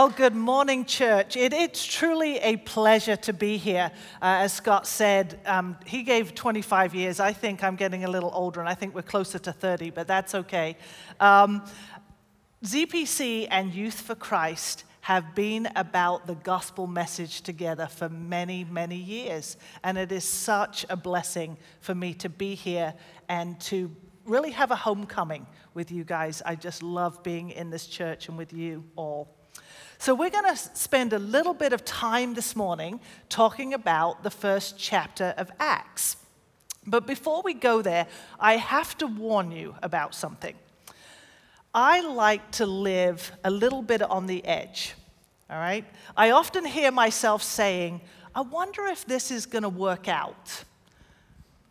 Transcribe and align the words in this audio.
Well, 0.00 0.08
good 0.08 0.34
morning, 0.34 0.86
church. 0.86 1.36
It, 1.36 1.52
it's 1.52 1.84
truly 1.84 2.38
a 2.38 2.56
pleasure 2.56 3.16
to 3.16 3.34
be 3.34 3.58
here. 3.58 3.90
Uh, 4.22 4.40
as 4.40 4.54
Scott 4.54 4.86
said, 4.86 5.38
um, 5.44 5.76
he 5.84 6.04
gave 6.04 6.34
25 6.34 6.94
years. 6.94 7.20
I 7.20 7.34
think 7.34 7.62
I'm 7.62 7.76
getting 7.76 8.04
a 8.04 8.08
little 8.08 8.30
older, 8.32 8.60
and 8.60 8.68
I 8.70 8.72
think 8.72 8.94
we're 8.94 9.02
closer 9.02 9.38
to 9.40 9.52
30, 9.52 9.90
but 9.90 10.06
that's 10.06 10.34
okay. 10.34 10.78
Um, 11.20 11.62
ZPC 12.64 13.48
and 13.50 13.74
Youth 13.74 14.00
for 14.00 14.14
Christ 14.14 14.84
have 15.02 15.34
been 15.34 15.68
about 15.76 16.26
the 16.26 16.36
gospel 16.36 16.86
message 16.86 17.42
together 17.42 17.86
for 17.86 18.08
many, 18.08 18.64
many 18.64 18.96
years. 18.96 19.58
And 19.84 19.98
it 19.98 20.12
is 20.12 20.24
such 20.24 20.86
a 20.88 20.96
blessing 20.96 21.58
for 21.82 21.94
me 21.94 22.14
to 22.14 22.30
be 22.30 22.54
here 22.54 22.94
and 23.28 23.60
to 23.60 23.94
really 24.24 24.52
have 24.52 24.70
a 24.70 24.76
homecoming 24.76 25.46
with 25.74 25.92
you 25.92 26.04
guys. 26.04 26.40
I 26.46 26.54
just 26.54 26.82
love 26.82 27.22
being 27.22 27.50
in 27.50 27.68
this 27.68 27.86
church 27.86 28.30
and 28.30 28.38
with 28.38 28.54
you 28.54 28.84
all. 28.96 29.36
So, 30.02 30.14
we're 30.14 30.30
going 30.30 30.46
to 30.46 30.56
spend 30.56 31.12
a 31.12 31.18
little 31.18 31.52
bit 31.52 31.74
of 31.74 31.84
time 31.84 32.32
this 32.32 32.56
morning 32.56 33.00
talking 33.28 33.74
about 33.74 34.22
the 34.22 34.30
first 34.30 34.78
chapter 34.78 35.34
of 35.36 35.52
Acts. 35.60 36.16
But 36.86 37.06
before 37.06 37.42
we 37.42 37.52
go 37.52 37.82
there, 37.82 38.06
I 38.38 38.56
have 38.56 38.96
to 38.96 39.06
warn 39.06 39.52
you 39.52 39.74
about 39.82 40.14
something. 40.14 40.54
I 41.74 42.00
like 42.00 42.50
to 42.52 42.64
live 42.64 43.30
a 43.44 43.50
little 43.50 43.82
bit 43.82 44.00
on 44.00 44.26
the 44.26 44.42
edge, 44.46 44.94
all 45.50 45.58
right? 45.58 45.84
I 46.16 46.30
often 46.30 46.64
hear 46.64 46.90
myself 46.90 47.42
saying, 47.42 48.00
I 48.34 48.40
wonder 48.40 48.86
if 48.86 49.04
this 49.04 49.30
is 49.30 49.44
going 49.44 49.64
to 49.64 49.68
work 49.68 50.08
out. 50.08 50.64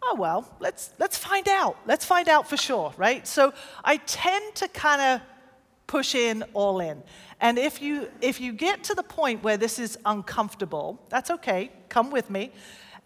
Oh, 0.03 0.15
well, 0.19 0.55
let's, 0.59 0.91
let's 0.99 1.17
find 1.17 1.49
out. 1.49 1.77
Let's 1.87 2.05
find 2.05 2.29
out 2.29 2.47
for 2.47 2.57
sure, 2.57 2.93
right? 2.95 3.27
So 3.27 3.55
I 3.83 3.97
tend 3.97 4.53
to 4.57 4.67
kind 4.67 5.01
of 5.01 5.21
push 5.89 6.13
in 6.13 6.43
all 6.53 6.79
in. 6.79 7.01
And 7.41 7.57
if 7.57 7.81
you, 7.81 8.09
if 8.21 8.39
you 8.39 8.53
get 8.53 8.83
to 8.85 8.93
the 8.93 9.01
point 9.01 9.43
where 9.43 9.57
this 9.57 9.79
is 9.79 9.97
uncomfortable, 10.05 11.01
that's 11.09 11.31
okay, 11.31 11.71
come 11.89 12.11
with 12.11 12.29
me. 12.29 12.51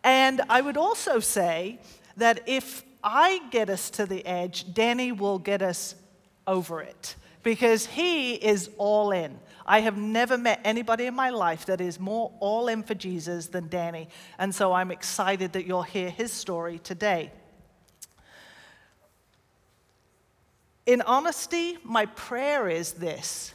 And 0.03 0.41
I 0.49 0.59
would 0.59 0.75
also 0.75 1.21
say 1.21 1.79
that 2.17 2.41
if 2.45 2.83
I 3.01 3.39
get 3.51 3.69
us 3.69 3.89
to 3.91 4.05
the 4.05 4.25
edge, 4.25 4.73
Danny 4.73 5.13
will 5.13 5.39
get 5.39 5.61
us 5.61 5.95
over 6.45 6.81
it 6.81 7.15
because 7.41 7.85
he 7.85 8.33
is 8.33 8.69
all 8.77 9.11
in. 9.11 9.39
I 9.65 9.79
have 9.79 9.97
never 9.97 10.37
met 10.37 10.59
anybody 10.65 11.05
in 11.05 11.13
my 11.13 11.29
life 11.29 11.65
that 11.67 11.79
is 11.79 12.01
more 12.01 12.33
all 12.41 12.67
in 12.67 12.83
for 12.83 12.95
Jesus 12.95 13.47
than 13.47 13.69
Danny. 13.69 14.09
And 14.37 14.53
so 14.53 14.73
I'm 14.73 14.91
excited 14.91 15.53
that 15.53 15.65
you'll 15.65 15.83
hear 15.83 16.09
his 16.09 16.33
story 16.33 16.79
today. 16.79 17.31
In 20.85 21.01
honesty, 21.01 21.77
my 21.83 22.05
prayer 22.07 22.67
is 22.67 22.93
this 22.93 23.53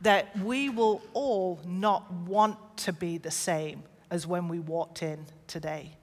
that 0.00 0.38
we 0.40 0.68
will 0.68 1.00
all 1.14 1.58
not 1.64 2.12
want 2.12 2.58
to 2.76 2.92
be 2.92 3.16
the 3.16 3.30
same 3.30 3.82
as 4.10 4.26
when 4.26 4.48
we 4.48 4.58
walked 4.58 5.02
in 5.02 5.24
today, 5.46 5.96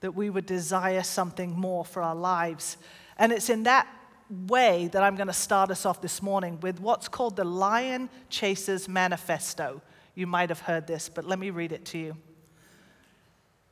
that 0.00 0.14
we 0.14 0.30
would 0.30 0.46
desire 0.46 1.02
something 1.02 1.50
more 1.50 1.84
for 1.84 2.02
our 2.02 2.14
lives. 2.14 2.76
And 3.18 3.32
it's 3.32 3.50
in 3.50 3.64
that 3.64 3.88
way 4.46 4.88
that 4.92 5.02
I'm 5.02 5.16
going 5.16 5.26
to 5.26 5.32
start 5.32 5.70
us 5.70 5.84
off 5.84 6.00
this 6.00 6.22
morning 6.22 6.60
with 6.60 6.80
what's 6.80 7.08
called 7.08 7.34
the 7.34 7.44
Lion 7.44 8.08
Chasers 8.30 8.88
Manifesto. 8.88 9.82
You 10.14 10.28
might 10.28 10.48
have 10.48 10.60
heard 10.60 10.86
this, 10.86 11.08
but 11.08 11.24
let 11.24 11.38
me 11.40 11.50
read 11.50 11.72
it 11.72 11.84
to 11.86 11.98
you. 11.98 12.16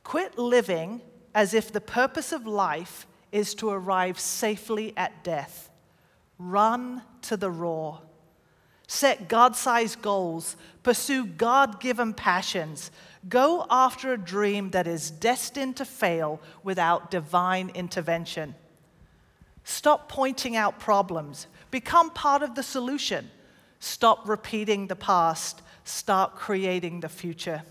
Quit 0.03 0.37
living 0.37 1.01
as 1.33 1.53
if 1.53 1.71
the 1.71 1.81
purpose 1.81 2.33
of 2.33 2.45
life 2.45 3.07
is 3.31 3.55
to 3.55 3.69
arrive 3.69 4.19
safely 4.19 4.93
at 4.97 5.23
death. 5.23 5.70
Run 6.43 7.03
to 7.21 7.37
the 7.37 7.51
raw. 7.51 7.99
Set 8.87 9.27
God 9.29 9.55
sized 9.55 10.01
goals. 10.01 10.55
Pursue 10.81 11.25
God 11.25 11.79
given 11.79 12.15
passions. 12.15 12.89
Go 13.29 13.67
after 13.69 14.11
a 14.11 14.17
dream 14.17 14.71
that 14.71 14.87
is 14.87 15.11
destined 15.11 15.77
to 15.77 15.85
fail 15.85 16.41
without 16.63 17.11
divine 17.11 17.69
intervention. 17.75 18.55
Stop 19.63 20.09
pointing 20.09 20.55
out 20.55 20.79
problems. 20.79 21.45
Become 21.69 22.09
part 22.09 22.41
of 22.41 22.55
the 22.55 22.63
solution. 22.63 23.29
Stop 23.79 24.27
repeating 24.27 24.87
the 24.87 24.95
past. 24.95 25.61
Start 25.83 26.35
creating 26.35 27.01
the 27.01 27.09
future. 27.09 27.61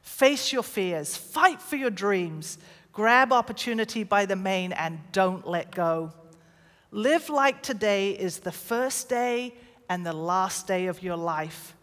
Face 0.00 0.52
your 0.52 0.62
fears. 0.62 1.16
Fight 1.16 1.60
for 1.60 1.74
your 1.74 1.90
dreams. 1.90 2.58
Grab 2.92 3.32
opportunity 3.32 4.04
by 4.04 4.26
the 4.26 4.36
mane 4.36 4.72
and 4.72 5.00
don't 5.10 5.46
let 5.46 5.72
go. 5.74 6.12
Live 6.90 7.28
like 7.28 7.62
today 7.62 8.10
is 8.12 8.38
the 8.38 8.52
first 8.52 9.08
day 9.08 9.54
and 9.88 10.04
the 10.04 10.12
last 10.12 10.66
day 10.66 10.86
of 10.86 11.02
your 11.02 11.16
life. 11.16 11.74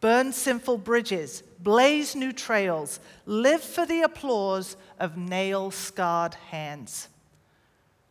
Burn 0.00 0.32
sinful 0.32 0.78
bridges, 0.78 1.42
blaze 1.60 2.14
new 2.14 2.32
trails, 2.32 3.00
live 3.24 3.62
for 3.62 3.86
the 3.86 4.02
applause 4.02 4.76
of 4.98 5.16
nail 5.16 5.70
scarred 5.70 6.34
hands. 6.50 7.08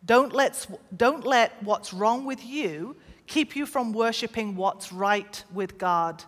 Don't 0.05 0.33
let, 0.33 0.65
don't 0.95 1.25
let 1.25 1.61
what's 1.61 1.93
wrong 1.93 2.25
with 2.25 2.43
you 2.43 2.95
keep 3.27 3.55
you 3.55 3.65
from 3.65 3.93
worshiping 3.93 4.55
what's 4.55 4.91
right 4.91 5.43
with 5.53 5.77
God. 5.77 6.23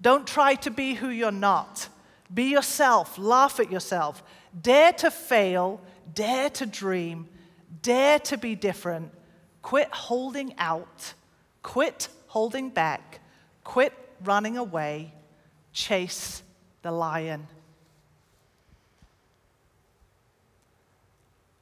Don't 0.00 0.26
try 0.26 0.54
to 0.56 0.70
be 0.70 0.94
who 0.94 1.08
you're 1.08 1.30
not. 1.30 1.88
Be 2.32 2.44
yourself, 2.44 3.18
laugh 3.18 3.60
at 3.60 3.70
yourself, 3.70 4.22
dare 4.60 4.92
to 4.94 5.10
fail, 5.10 5.80
dare 6.14 6.50
to 6.50 6.66
dream, 6.66 7.28
dare 7.82 8.18
to 8.20 8.36
be 8.36 8.54
different. 8.54 9.12
Quit 9.62 9.88
holding 9.92 10.54
out, 10.58 11.14
quit 11.62 12.08
holding 12.28 12.70
back, 12.70 13.20
quit 13.64 13.92
running 14.24 14.56
away, 14.56 15.12
chase 15.72 16.42
the 16.82 16.90
lion. 16.90 17.46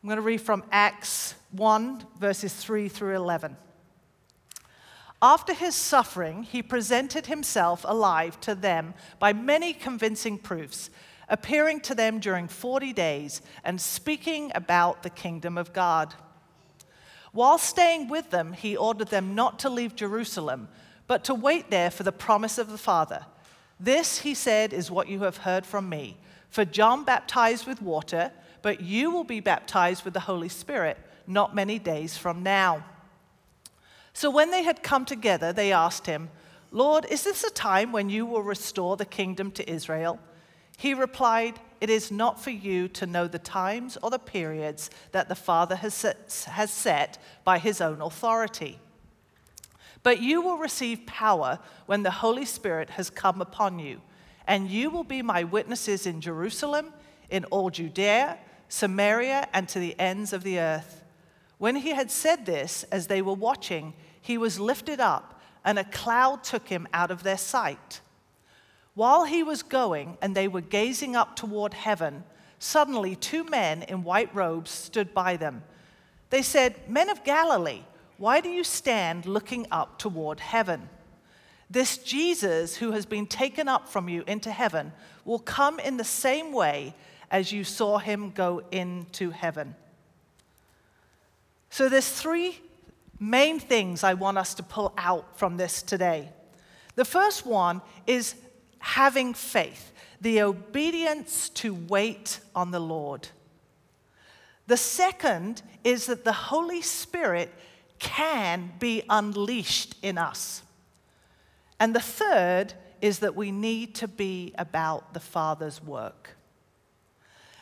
I'm 0.03 0.09
going 0.09 0.17
to 0.17 0.23
read 0.23 0.43
from 0.43 0.63
Acts 0.71 1.35
1, 1.53 2.05
verses 2.19 2.53
3 2.53 2.89
through 2.91 3.17
11. 3.17 3.57
After 5.23 5.55
his 5.55 5.75
suffering, 5.75 6.43
he 6.43 6.63
presented 6.63 7.25
himself 7.25 7.87
alive 7.89 8.39
to 8.43 8.55
them 8.55 8.93
by 9.19 9.33
many 9.33 9.73
convincing 9.73 10.37
proofs, 10.37 10.91
appearing 11.29 11.81
to 11.81 11.95
them 11.95 12.19
during 12.21 12.49
40 12.49 12.93
days 12.93 13.43
and 13.65 13.81
speaking 13.81 14.53
about 14.55 15.03
the 15.03 15.11
kingdom 15.11 15.57
of 15.57 15.73
God. 15.73 16.15
While 17.33 17.59
staying 17.59 18.09
with 18.09 18.31
them, 18.31 18.53
he 18.53 18.77
ordered 18.77 19.09
them 19.09 19.35
not 19.35 19.59
to 19.61 19.69
leave 19.69 19.97
Jerusalem, 19.97 20.69
but 21.07 21.25
to 21.25 21.35
wait 21.35 21.71
there 21.71 21.91
for 21.91 22.03
the 22.03 22.13
promise 22.13 22.59
of 22.59 22.71
the 22.71 22.79
Father. 22.79 23.27
This, 23.81 24.21
he 24.21 24.35
said, 24.35 24.73
is 24.73 24.91
what 24.91 25.09
you 25.09 25.23
have 25.23 25.39
heard 25.39 25.67
from 25.67 25.89
me. 25.89 26.17
For 26.49 26.65
John 26.65 27.05
baptized 27.05 27.67
with 27.67 27.83
water 27.83 28.31
but 28.65 28.81
you 28.81 29.11
will 29.11 29.25
be 29.25 29.41
baptized 29.41 30.07
with 30.07 30.15
the 30.15 30.21
Holy 30.21 30.49
Spirit 30.49 30.97
not 31.27 31.55
many 31.55 31.79
days 31.79 32.17
from 32.17 32.43
now. 32.43 32.83
So 34.15 34.31
when 34.31 34.51
they 34.51 34.63
had 34.63 34.83
come 34.83 35.05
together, 35.05 35.53
they 35.53 35.71
asked 35.71 36.07
him, 36.07 36.31
Lord, 36.71 37.05
is 37.11 37.25
this 37.25 37.45
a 37.45 37.51
time 37.51 37.93
when 37.93 38.09
you 38.09 38.25
will 38.25 38.41
restore 38.43 38.97
the 38.97 39.05
kingdom 39.05 39.51
to 39.51 39.71
Israel? 39.71 40.19
He 40.77 40.95
replied, 40.95 41.61
It 41.81 41.91
is 41.91 42.11
not 42.11 42.43
for 42.43 42.51
you 42.51 42.89
to 42.89 43.07
know 43.07 43.27
the 43.27 43.39
times 43.39 43.97
or 44.03 44.11
the 44.11 44.19
periods 44.19 44.91
that 45.13 45.29
the 45.29 45.35
Father 45.35 45.77
has 45.77 45.95
set, 45.95 46.47
has 46.51 46.71
set 46.71 47.19
by 47.45 47.59
his 47.59 47.81
own 47.81 48.01
authority. 48.01 48.79
But 50.03 50.21
you 50.21 50.43
will 50.43 50.59
receive 50.59 51.07
power 51.07 51.59
when 51.87 52.03
the 52.03 52.11
Holy 52.11 52.45
Spirit 52.45 52.91
has 52.91 53.09
come 53.09 53.41
upon 53.41 53.79
you, 53.79 54.01
and 54.47 54.69
you 54.69 54.91
will 54.91 55.05
be 55.05 55.23
my 55.23 55.45
witnesses 55.45 56.07
in 56.07 56.21
Jerusalem, 56.21 56.93
in 57.31 57.45
all 57.47 57.71
Judea 57.71 58.39
Samaria, 58.69 59.49
and 59.53 59.69
to 59.69 59.79
the 59.79 59.99
ends 60.01 60.33
of 60.33 60.43
the 60.43 60.59
earth. 60.59 61.05
When 61.59 61.77
he 61.77 61.91
had 61.91 62.11
said 62.11 62.45
this, 62.45 62.83
as 62.91 63.07
they 63.07 63.23
were 63.23 63.35
watching, 63.35 63.95
he 64.21 64.37
was 64.37 64.59
lifted 64.59 65.01
up, 65.01 65.41
and 65.65 65.79
a 65.79 65.85
cloud 65.85 66.43
took 66.43 66.69
him 66.69 66.89
out 66.93 67.11
of 67.11 67.23
their 67.23 67.39
sight. 67.39 68.01
While 68.95 69.25
he 69.25 69.43
was 69.43 69.63
going, 69.63 70.19
and 70.23 70.35
they 70.35 70.49
were 70.49 70.61
gazing 70.61 71.17
up 71.17 71.35
toward 71.35 71.75
heaven, 71.75 72.25
suddenly 72.59 73.17
two 73.17 73.45
men 73.45 73.83
in 73.83 74.05
white 74.05 74.35
robes 74.35 74.71
stood 74.71 75.13
by 75.13 75.37
them. 75.37 75.65
They 76.31 76.43
said, 76.43 76.89
Men 76.89 77.11
of 77.11 77.25
Galilee, 77.25 77.83
why 78.19 78.41
do 78.41 78.49
you 78.49 78.65
stand 78.65 79.27
looking 79.27 79.67
up 79.71 79.99
toward 79.99 80.41
heaven? 80.41 80.89
This 81.69 81.99
Jesus 81.99 82.77
who 82.77 82.93
has 82.93 83.07
been 83.07 83.27
taken 83.27 83.69
up 83.69 83.89
from 83.89 84.09
you 84.09 84.23
into 84.27 84.53
heaven 84.53 84.93
will 85.25 85.41
come 85.41 85.81
in 85.81 85.97
the 85.97 86.05
same 86.05 86.53
way 86.53 86.95
as 87.31 87.51
you 87.51 87.65
saw 87.65 87.99
him 87.99 88.31
go 88.31 88.63
into 88.71 89.31
heaven. 89.31 89.75
So 91.71 91.89
there's 91.89 92.09
three 92.09 92.61
main 93.19 93.59
things 93.59 94.05
I 94.05 94.15
want 94.15 94.39
us 94.39 94.55
to 94.55 94.63
pull 94.63 94.93
out 94.97 95.37
from 95.37 95.57
this 95.57 95.83
today. 95.83 96.29
The 96.95 97.05
first 97.05 97.45
one 97.45 97.81
is 98.07 98.37
having 98.85 99.33
faith, 99.33 99.93
the 100.21 100.43
obedience 100.43 101.49
to 101.49 101.75
wait 101.75 102.39
on 102.55 102.71
the 102.71 102.79
Lord. 102.79 103.27
The 104.67 104.77
second 104.77 105.63
is 105.83 106.05
that 106.07 106.25
the 106.25 106.35
Holy 106.35 106.83
Spirit 106.83 107.51
can 107.99 108.73
be 108.79 109.03
unleashed 109.09 109.97
in 110.03 110.19
us. 110.19 110.63
And 111.81 111.95
the 111.95 112.01
third 112.01 112.75
is 113.01 113.21
that 113.21 113.35
we 113.35 113.51
need 113.51 113.95
to 113.97 114.09
be 114.09 114.55
about 114.59 115.15
the 115.15 115.21
Father's 115.21 115.83
work. 115.83 116.37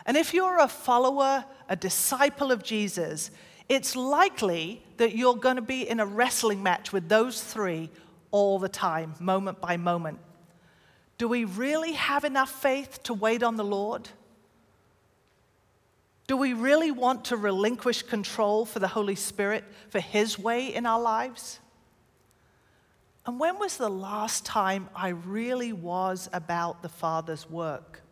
And 0.05 0.17
if 0.17 0.35
you're 0.35 0.59
a 0.59 0.67
follower, 0.67 1.45
a 1.69 1.77
disciple 1.77 2.51
of 2.51 2.65
Jesus, 2.65 3.31
it's 3.69 3.95
likely 3.95 4.83
that 4.97 5.15
you're 5.15 5.37
going 5.37 5.57
to 5.57 5.63
be 5.63 5.89
in 5.89 6.01
a 6.01 6.07
wrestling 6.07 6.65
match 6.65 6.93
with 6.93 7.09
those 7.09 7.41
three 7.41 7.91
all 8.33 8.59
the 8.59 8.69
time, 8.69 9.15
moment 9.21 9.61
by 9.61 9.77
moment. 9.77 10.19
Do 11.23 11.29
we 11.29 11.45
really 11.45 11.93
have 11.93 12.25
enough 12.25 12.51
faith 12.51 13.01
to 13.05 13.15
wait 13.15 13.45
on 13.45 13.55
the 13.55 13.63
Lord? 13.63 14.09
Do 16.27 16.37
we 16.37 16.53
really 16.53 16.91
want 16.91 17.27
to 17.27 17.37
relinquish 17.37 18.03
control 18.03 18.67
for 18.67 18.81
the 18.81 18.89
Holy 18.89 19.15
Spirit, 19.15 19.63
for 19.89 20.01
His 20.01 20.37
way 20.37 20.75
in 20.75 20.85
our 20.85 21.01
lives? 21.01 21.61
And 23.25 23.39
when 23.39 23.61
was 23.61 23.77
the 23.77 23.89
last 23.89 24.45
time 24.45 24.89
I 24.97 25.11
really 25.11 25.73
was 25.73 26.29
about 26.33 26.83
the 26.83 26.89
Father's 26.89 27.49
work? 27.49 28.03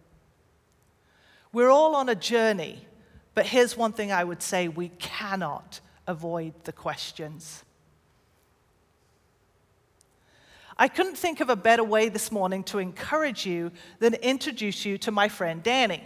We're 1.53 1.69
all 1.71 1.97
on 1.97 2.09
a 2.09 2.15
journey, 2.15 2.87
but 3.35 3.45
here's 3.45 3.77
one 3.77 3.93
thing 3.93 4.12
I 4.12 4.23
would 4.23 4.41
say 4.41 4.69
we 4.69 4.91
cannot 5.01 5.81
avoid 6.07 6.55
the 6.62 6.73
questions. 6.73 7.65
I 10.81 10.88
couldn't 10.88 11.19
think 11.19 11.41
of 11.41 11.50
a 11.50 11.56
better 11.56 11.85
way 11.85 12.09
this 12.09 12.32
morning 12.32 12.65
to 12.65 12.79
encourage 12.79 13.44
you 13.44 13.71
than 13.99 14.15
introduce 14.15 14.87
you 14.87 14.97
to 14.97 15.11
my 15.11 15.29
friend 15.29 15.62
Danny. 15.62 16.03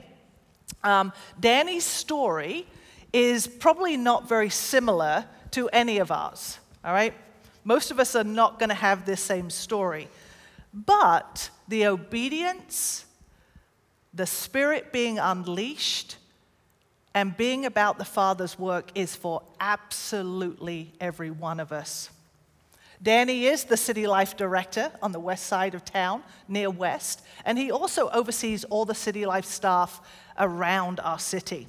Um, 0.82 1.12
Danny's 1.38 1.84
story 1.84 2.66
is 3.12 3.46
probably 3.46 3.96
not 3.96 4.28
very 4.28 4.50
similar 4.50 5.26
to 5.52 5.68
any 5.68 5.98
of 5.98 6.10
ours, 6.10 6.58
all 6.84 6.92
right? 6.92 7.14
Most 7.62 7.92
of 7.92 8.00
us 8.00 8.16
are 8.16 8.24
not 8.24 8.58
going 8.58 8.70
to 8.70 8.74
have 8.74 9.06
this 9.06 9.20
same 9.20 9.48
story. 9.48 10.08
But 10.74 11.50
the 11.68 11.86
obedience, 11.86 13.04
the 14.12 14.26
Spirit 14.26 14.92
being 14.92 15.20
unleashed, 15.20 16.16
and 17.14 17.36
being 17.36 17.64
about 17.64 17.98
the 17.98 18.04
Father's 18.04 18.58
work 18.58 18.90
is 18.96 19.14
for 19.14 19.40
absolutely 19.60 20.92
every 21.00 21.30
one 21.30 21.60
of 21.60 21.70
us. 21.70 22.10
Danny 23.04 23.44
is 23.44 23.64
the 23.64 23.76
City 23.76 24.06
Life 24.06 24.34
Director 24.34 24.90
on 25.02 25.12
the 25.12 25.20
west 25.20 25.44
side 25.44 25.74
of 25.74 25.84
town, 25.84 26.22
near 26.48 26.70
West, 26.70 27.22
and 27.44 27.58
he 27.58 27.70
also 27.70 28.08
oversees 28.08 28.64
all 28.64 28.86
the 28.86 28.94
City 28.94 29.26
Life 29.26 29.44
staff 29.44 30.00
around 30.38 31.00
our 31.00 31.18
city. 31.18 31.68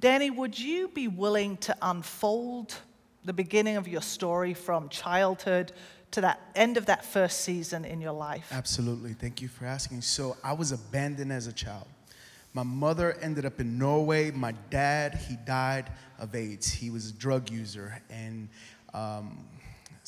Danny, 0.00 0.28
would 0.28 0.58
you 0.58 0.88
be 0.88 1.06
willing 1.06 1.56
to 1.58 1.76
unfold 1.80 2.74
the 3.24 3.32
beginning 3.32 3.76
of 3.76 3.86
your 3.86 4.02
story 4.02 4.54
from 4.54 4.88
childhood 4.88 5.70
to 6.10 6.20
that 6.22 6.40
end 6.56 6.76
of 6.76 6.86
that 6.86 7.04
first 7.04 7.42
season 7.42 7.84
in 7.84 8.00
your 8.00 8.12
life? 8.12 8.48
Absolutely. 8.50 9.12
Thank 9.12 9.40
you 9.40 9.46
for 9.46 9.66
asking. 9.66 10.02
So, 10.02 10.36
I 10.42 10.52
was 10.52 10.72
abandoned 10.72 11.32
as 11.32 11.46
a 11.46 11.52
child. 11.52 11.86
My 12.54 12.64
mother 12.64 13.16
ended 13.22 13.46
up 13.46 13.60
in 13.60 13.78
Norway. 13.78 14.32
My 14.32 14.52
dad, 14.70 15.14
he 15.14 15.36
died 15.36 15.92
of 16.18 16.34
AIDS. 16.34 16.72
He 16.72 16.90
was 16.90 17.10
a 17.10 17.12
drug 17.12 17.50
user. 17.50 18.02
And 18.10 18.48
um, 18.92 19.44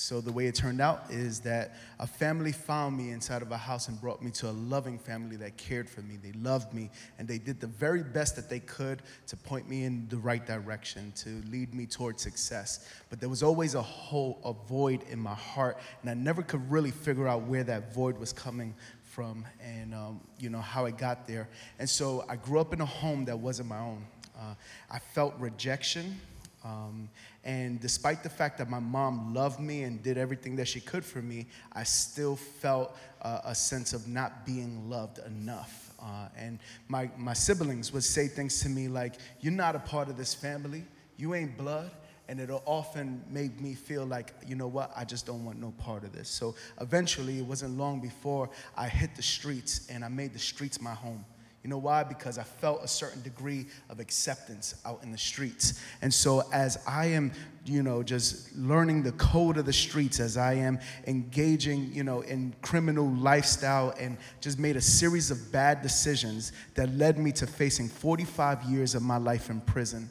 so 0.01 0.21
the 0.21 0.31
way 0.31 0.47
it 0.47 0.55
turned 0.55 0.81
out 0.81 1.11
is 1.11 1.41
that 1.41 1.75
a 1.99 2.07
family 2.07 2.53
found 2.53 2.97
me 2.97 3.11
inside 3.11 3.43
of 3.43 3.51
a 3.51 3.57
house 3.57 3.89
and 3.89 4.01
brought 4.01 4.23
me 4.23 4.31
to 4.31 4.49
a 4.49 4.53
loving 4.53 4.97
family 4.97 5.35
that 5.35 5.57
cared 5.57 5.91
for 5.91 6.03
me. 6.03 6.17
They 6.23 6.31
loved 6.39 6.73
me 6.73 6.89
and 7.19 7.27
they 7.27 7.39
did 7.39 7.61
the 7.61 7.67
very 7.67 8.05
best 8.05 8.37
that 8.37 8.49
they 8.49 8.61
could 8.61 9.03
to 9.27 9.37
point 9.37 9.69
me 9.69 9.83
in 9.83 10.07
the 10.09 10.17
right 10.17 10.47
direction, 10.47 11.13
to 11.17 11.43
lead 11.51 11.75
me 11.75 11.85
towards 11.85 12.23
success. 12.23 12.89
But 13.11 13.19
there 13.19 13.29
was 13.29 13.43
always 13.43 13.75
a 13.75 13.83
hole, 13.83 14.39
a 14.45 14.53
void 14.69 15.03
in 15.11 15.19
my 15.19 15.35
heart, 15.35 15.79
and 16.03 16.09
I 16.09 16.15
never 16.15 16.43
could 16.43 16.71
really 16.71 16.93
figure 16.93 17.27
out 17.27 17.43
where 17.43 17.65
that 17.65 17.93
void 17.93 18.19
was 18.19 18.33
coming 18.33 18.77
from 19.03 19.45
and 19.61 19.93
um, 19.97 20.21
you 20.39 20.49
know 20.49 20.61
how 20.61 20.85
it 20.85 20.97
got 20.97 21.27
there. 21.27 21.49
And 21.81 21.91
so 21.91 22.25
I 22.29 22.37
grew 22.37 22.61
up 22.61 22.73
in 22.73 22.81
a 22.81 22.87
home 22.87 23.25
that 23.25 23.37
wasn't 23.37 23.69
my 23.69 23.81
own. 23.81 24.07
Uh, 24.39 24.55
I 24.89 25.01
felt 25.01 25.35
rejection. 25.41 26.21
Um, 26.65 27.09
and 27.45 27.81
despite 27.81 28.23
the 28.23 28.29
fact 28.29 28.59
that 28.59 28.69
my 28.69 28.81
mom 28.81 29.35
loved 29.35 29.61
me 29.61 29.83
and 29.85 30.03
did 30.03 30.19
everything 30.19 30.57
that 30.57 30.69
she 30.69 30.81
could 30.81 31.05
for 31.05 31.23
me, 31.23 31.47
I 31.73 31.85
still 31.85 32.37
felt 32.37 32.97
uh, 33.23 33.41
a 33.45 33.55
sense 33.55 33.93
of 33.93 34.09
not 34.09 34.45
being 34.45 34.89
loved 34.89 35.19
enough. 35.27 35.95
Uh, 36.01 36.29
and 36.37 36.59
my, 36.89 37.11
my 37.17 37.33
siblings 37.33 37.93
would 37.93 38.05
say 38.05 38.29
things 38.29 38.61
to 38.63 38.69
me 38.69 38.89
like, 38.89 39.15
You're 39.41 39.53
not 39.53 39.75
a 39.77 39.81
part 39.81 40.09
of 40.09 40.17
this 40.17 40.35
family, 40.35 40.85
you 41.17 41.35
ain't 41.35 41.57
blood. 41.57 41.91
And 42.31 42.41
it 42.41 42.51
often 42.67 43.25
made 43.31 43.59
me 43.59 43.73
feel 43.73 44.05
like, 44.05 44.35
you 44.47 44.55
know 44.55 44.69
what, 44.69 44.93
I 44.95 45.07
just 45.07 45.25
don't 45.25 45.47
want 45.47 45.59
no 45.59 45.71
part 45.79 46.05
of 46.05 46.13
this. 46.13 46.29
So 46.29 46.55
eventually, 46.79 47.39
it 47.39 47.47
wasn't 47.47 47.79
long 47.79 48.01
before 48.01 48.51
I 48.77 48.87
hit 48.87 49.17
the 49.17 49.23
streets 49.23 49.89
and 49.89 50.05
I 50.05 50.09
made 50.09 50.35
the 50.35 50.39
streets 50.39 50.79
my 50.79 50.93
home. 50.93 51.25
You 51.69 51.75
know 51.75 51.81
why? 51.81 52.03
Because 52.03 52.39
I 52.39 52.45
felt 52.45 52.83
a 52.83 52.89
certain 52.89 53.21
degree 53.21 53.67
of 53.91 54.01
acceptance 54.01 54.75
out 54.87 55.03
in 55.03 55.13
the 55.13 55.19
streets. 55.19 55.85
And 56.01 56.15
so, 56.15 56.49
as 56.51 56.79
I 56.89 57.05
am, 57.09 57.31
you 57.67 57.83
know, 57.83 58.03
just 58.03 58.57
learning 58.57 59.03
the 59.03 59.13
code 59.13 59.59
of 59.59 59.67
the 59.67 59.73
streets, 59.75 60.19
as 60.19 60.39
I 60.39 60.55
am 60.55 60.79
engaging, 61.07 61.93
you 61.93 62.05
know, 62.05 62.23
in 62.23 62.55
criminal 62.63 63.07
lifestyle 63.07 63.93
and 64.01 64.17
just 64.41 64.59
made 64.59 64.77
a 64.77 64.81
series 64.81 65.31
of 65.31 65.53
bad 65.53 65.83
decisions 65.83 66.53
that 66.73 66.89
led 66.95 67.19
me 67.19 67.33
to 67.33 67.47
facing 67.47 67.91
45 67.91 68.63
years 68.63 68.95
of 68.95 69.03
my 69.03 69.19
life 69.19 69.51
in 69.51 69.61
prison 69.61 70.09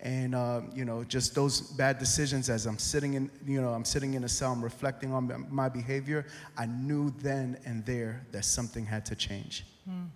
and 0.00 0.34
uh, 0.34 0.62
you 0.74 0.86
know 0.86 1.04
just 1.04 1.34
those 1.34 1.62
bad 1.72 1.98
decisions 1.98 2.50
as 2.50 2.66
i'm 2.66 2.78
sitting 2.78 3.14
in 3.14 3.30
you 3.46 3.62
know 3.62 3.70
i'm 3.70 3.84
sitting 3.84 4.12
in 4.12 4.24
a 4.24 4.28
cell 4.28 4.52
i'm 4.52 4.62
reflecting 4.62 5.10
on 5.10 5.46
my 5.48 5.70
behavior 5.70 6.26
i 6.58 6.66
knew 6.66 7.10
then 7.22 7.58
and 7.64 7.82
there 7.86 8.26
that 8.30 8.44
something 8.44 8.84
had 8.84 9.06
to 9.06 9.14
change 9.14 9.64
mm. 9.88 10.06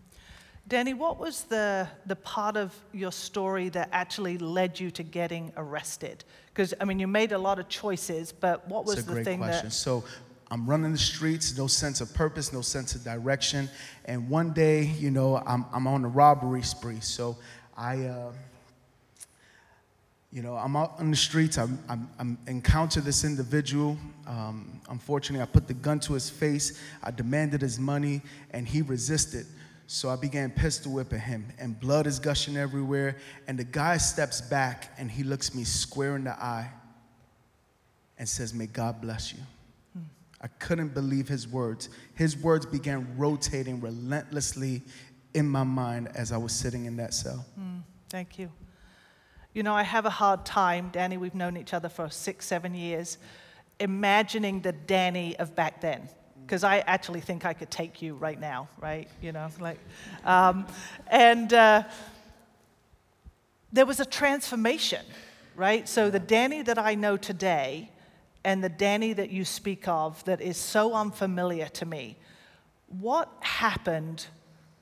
Danny, 0.71 0.95
what 0.95 1.19
was 1.19 1.43
the, 1.43 1.89
the 2.07 2.15
part 2.15 2.57
of 2.57 2.73
your 2.93 3.11
story 3.11 3.71
that 3.71 3.89
actually 3.91 4.39
led 4.39 4.79
you 4.79 4.93
to 4.93 5.03
getting 5.03 5.53
arrested? 5.57 6.25
Because, 6.47 6.73
I 6.81 6.85
mean, 6.85 7.01
you 7.01 7.09
made 7.09 7.33
a 7.33 7.39
lot 7.39 7.59
of 7.59 7.69
choices, 7.69 8.31
but 8.31 8.67
what 8.69 8.85
was 8.87 9.05
the 9.05 9.25
thing 9.25 9.39
question. 9.41 9.67
that. 9.67 9.73
So, 9.73 10.05
I'm 10.53 10.69
running 10.69 10.93
the 10.93 10.99
streets, 10.99 11.57
no 11.59 11.67
sense 11.67 12.01
of 12.01 12.15
purpose, 12.15 12.53
no 12.53 12.61
sense 12.61 12.95
of 12.95 13.03
direction. 13.03 13.69
And 14.05 14.29
one 14.29 14.53
day, 14.53 14.83
you 14.83 15.11
know, 15.11 15.43
I'm, 15.45 15.65
I'm 15.73 15.89
on 15.89 16.05
a 16.05 16.09
robbery 16.09 16.63
spree. 16.63 17.01
So 17.01 17.37
I, 17.77 18.07
uh, 18.07 18.33
you 20.33 20.43
know, 20.43 20.55
I'm 20.57 20.75
out 20.75 20.95
on 20.99 21.11
the 21.11 21.17
streets. 21.17 21.57
I 21.57 21.69
I'm, 21.89 22.09
I'm 22.19 22.39
encounter 22.49 23.01
this 23.01 23.25
individual. 23.25 23.97
Um, 24.27 24.81
unfortunately, 24.89 25.43
I 25.43 25.47
put 25.47 25.69
the 25.69 25.75
gun 25.75 26.01
to 26.01 26.15
his 26.15 26.29
face. 26.29 26.81
I 27.03 27.13
demanded 27.13 27.61
his 27.61 27.79
money, 27.79 28.21
and 28.51 28.67
he 28.67 28.83
resisted. 28.83 29.47
So 29.93 30.09
I 30.09 30.15
began 30.15 30.51
pistol 30.51 30.93
whipping 30.93 31.19
him, 31.19 31.49
and 31.59 31.79
blood 31.79 32.07
is 32.07 32.21
gushing 32.21 32.57
everywhere. 32.57 33.17
And 33.49 33.59
the 33.59 33.65
guy 33.65 33.97
steps 33.97 34.41
back 34.41 34.95
and 34.97 35.11
he 35.11 35.25
looks 35.25 35.53
me 35.53 35.65
square 35.65 36.15
in 36.15 36.23
the 36.23 36.31
eye 36.31 36.71
and 38.17 38.29
says, 38.29 38.55
May 38.55 38.67
God 38.67 39.01
bless 39.01 39.33
you. 39.33 39.41
Hmm. 39.95 40.05
I 40.41 40.47
couldn't 40.47 40.95
believe 40.95 41.27
his 41.27 41.49
words. 41.49 41.89
His 42.15 42.37
words 42.37 42.67
began 42.67 43.19
rotating 43.19 43.81
relentlessly 43.81 44.83
in 45.35 45.49
my 45.49 45.65
mind 45.65 46.11
as 46.15 46.31
I 46.31 46.37
was 46.37 46.53
sitting 46.53 46.85
in 46.85 46.97
that 46.99 47.13
cell. 47.13 47.45
Hmm. 47.57 47.79
Thank 48.11 48.39
you. 48.39 48.49
You 49.55 49.65
know, 49.65 49.75
I 49.75 49.83
have 49.83 50.07
a 50.07 50.11
hard 50.11 50.47
time, 50.47 50.91
Danny, 50.93 51.17
we've 51.17 51.35
known 51.35 51.57
each 51.57 51.75
other 51.75 51.89
for 51.89 52.09
six, 52.11 52.47
seven 52.47 52.77
years, 52.77 53.19
imagining 53.81 54.61
the 54.61 54.71
Danny 54.71 55.37
of 55.41 55.57
back 55.57 55.81
then 55.81 56.09
because 56.51 56.65
I 56.65 56.79
actually 56.81 57.21
think 57.21 57.47
I 57.47 57.53
could 57.53 57.71
take 57.71 58.03
you 58.03 58.17
right 58.17 58.41
now, 58.41 58.67
right? 58.81 59.09
You 59.23 59.31
know, 59.31 59.47
like, 59.61 59.79
um, 60.25 60.67
and 61.07 61.55
uh, 61.55 61.85
there 63.73 63.87
was 63.87 64.01
a 64.01 64.05
transformation, 64.05 65.07
right? 65.55 65.89
So 65.89 66.11
the 66.11 66.19
Danny 66.19 66.63
that 66.63 66.77
I 66.77 66.97
know 66.97 67.17
today 67.17 67.93
and 68.43 68.65
the 68.65 68.69
Danny 68.69 69.13
that 69.13 69.31
you 69.31 69.45
speak 69.45 69.87
of 69.87 70.25
that 70.25 70.41
is 70.41 70.57
so 70.57 70.93
unfamiliar 70.93 71.69
to 71.69 71.87
me, 71.87 72.17
what 72.89 73.33
happened 73.43 74.27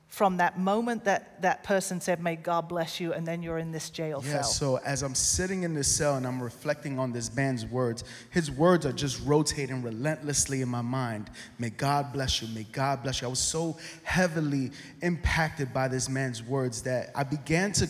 from 0.09 0.39
that 0.39 0.59
moment 0.59 1.05
that 1.05 1.41
that 1.43 1.63
person 1.63 2.01
said, 2.01 2.21
May 2.21 2.35
God 2.35 2.67
bless 2.67 2.99
you, 2.99 3.13
and 3.13 3.27
then 3.27 3.43
you're 3.43 3.59
in 3.59 3.73
this 3.73 3.91
jail 3.91 4.23
yeah, 4.25 4.41
cell. 4.41 4.45
So 4.45 4.77
as 4.79 5.03
I'm 5.03 5.15
sitting 5.15 5.63
in 5.63 5.75
this 5.75 5.95
cell 5.95 6.17
and 6.17 6.27
I'm 6.27 6.43
reflecting 6.43 6.99
on 6.99 7.13
this 7.13 7.35
man's 7.37 7.67
words, 7.67 8.05
his 8.31 8.51
words 8.51 8.87
are 8.87 8.93
just 8.93 9.25
rotating 9.25 9.83
relentlessly 9.83 10.63
in 10.63 10.69
my 10.69 10.81
mind. 10.81 11.31
May 11.59 11.71
God 11.71 12.13
bless 12.13 12.41
you. 12.43 12.49
May 12.55 12.65
God 12.65 13.03
bless 13.03 13.21
you. 13.21 13.29
I 13.29 13.31
was 13.31 13.39
so 13.39 13.79
heavily 14.03 14.71
impacted 15.03 15.75
by 15.75 15.89
this 15.89 16.09
man's 16.09 16.43
words 16.43 16.83
that 16.83 17.11
I 17.15 17.23
began 17.23 17.73
to 17.73 17.89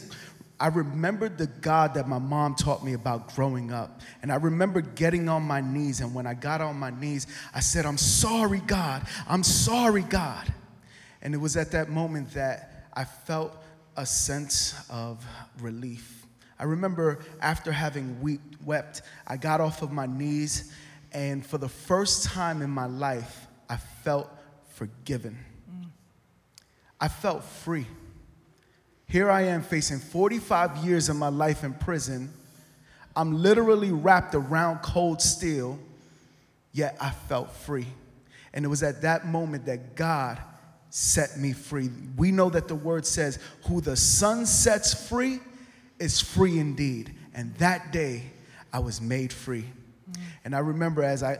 I 0.61 0.69
remembered 0.69 1.39
the 1.39 1.47
God 1.47 1.95
that 1.95 2.09
my 2.09 2.19
mom 2.19 2.57
taught 2.57 2.85
me 2.85 2.95
about 2.95 3.33
growing 3.35 3.73
up. 3.73 4.01
And 4.23 4.33
I 4.33 4.37
remember 4.37 4.81
getting 4.81 5.29
on 5.29 5.45
my 5.45 5.61
knees. 5.61 6.01
And 6.01 6.13
when 6.13 6.27
I 6.27 6.35
got 6.35 6.61
on 6.61 6.77
my 6.77 6.91
knees, 6.91 7.29
I 7.55 7.61
said, 7.61 7.87
I'm 7.87 7.97
sorry, 7.97 8.59
God. 8.59 9.07
I'm 9.29 9.45
sorry, 9.45 10.03
God. 10.03 10.53
And 11.23 11.35
it 11.35 11.39
was 11.39 11.57
at 11.57 11.73
that 11.73 11.89
moment 11.89 12.33
that 12.35 12.89
I 12.95 13.05
felt 13.05 13.57
a 13.97 14.07
sense 14.07 14.75
of 14.91 15.25
relief. 15.61 16.27
I 16.59 16.65
remember 16.65 17.21
after 17.41 17.71
having 17.71 18.21
weep, 18.21 18.41
wept, 18.65 19.03
I 19.27 19.37
got 19.37 19.61
off 19.61 19.83
of 19.83 19.93
my 19.93 20.07
knees, 20.07 20.73
and 21.13 21.45
for 21.45 21.59
the 21.59 21.69
first 21.69 22.25
time 22.25 22.63
in 22.63 22.71
my 22.71 22.87
life, 22.87 23.47
I 23.69 23.77
felt 23.77 24.31
forgiven. 24.71 25.39
I 27.01 27.09
felt 27.09 27.45
free. 27.45 27.87
Here 29.07 29.31
I 29.31 29.43
am 29.43 29.63
facing 29.63 30.01
45 30.01 30.85
years 30.85 31.09
of 31.09 31.17
my 31.17 31.29
life 31.29 31.65
in 31.65 31.75
prison. 31.75 32.33
I'm 33.17 33.43
literally 33.43 33.91
wrapped 33.91 34.35
around 34.35 34.83
cold 34.83 35.23
steel, 35.23 35.79
yet 36.73 36.97
I 37.01 37.11
felt 37.11 37.53
free. 37.53 37.87
And 38.53 38.65
it 38.65 38.69
was 38.69 38.83
at 38.83 39.03
that 39.03 39.27
moment 39.27 39.67
that 39.67 39.97
God 39.97 40.41
set 40.91 41.39
me 41.39 41.53
free. 41.53 41.91
We 42.17 42.31
know 42.31 42.51
that 42.51 42.69
the 42.69 42.75
word 42.75 43.07
says, 43.07 43.39
Who 43.67 43.81
the 43.81 43.97
Son 43.97 44.47
sets 44.47 45.09
free 45.09 45.41
is 45.99 46.21
free 46.21 46.59
indeed. 46.59 47.15
And 47.35 47.55
that 47.57 47.93
day, 47.93 48.23
I 48.73 48.81
was 48.81 49.01
made 49.01 49.33
free. 49.33 49.65
Mm. 50.11 50.21
And 50.45 50.57
I 50.57 50.61
remember 50.61 51.03
as 51.03 51.23
I, 51.23 51.39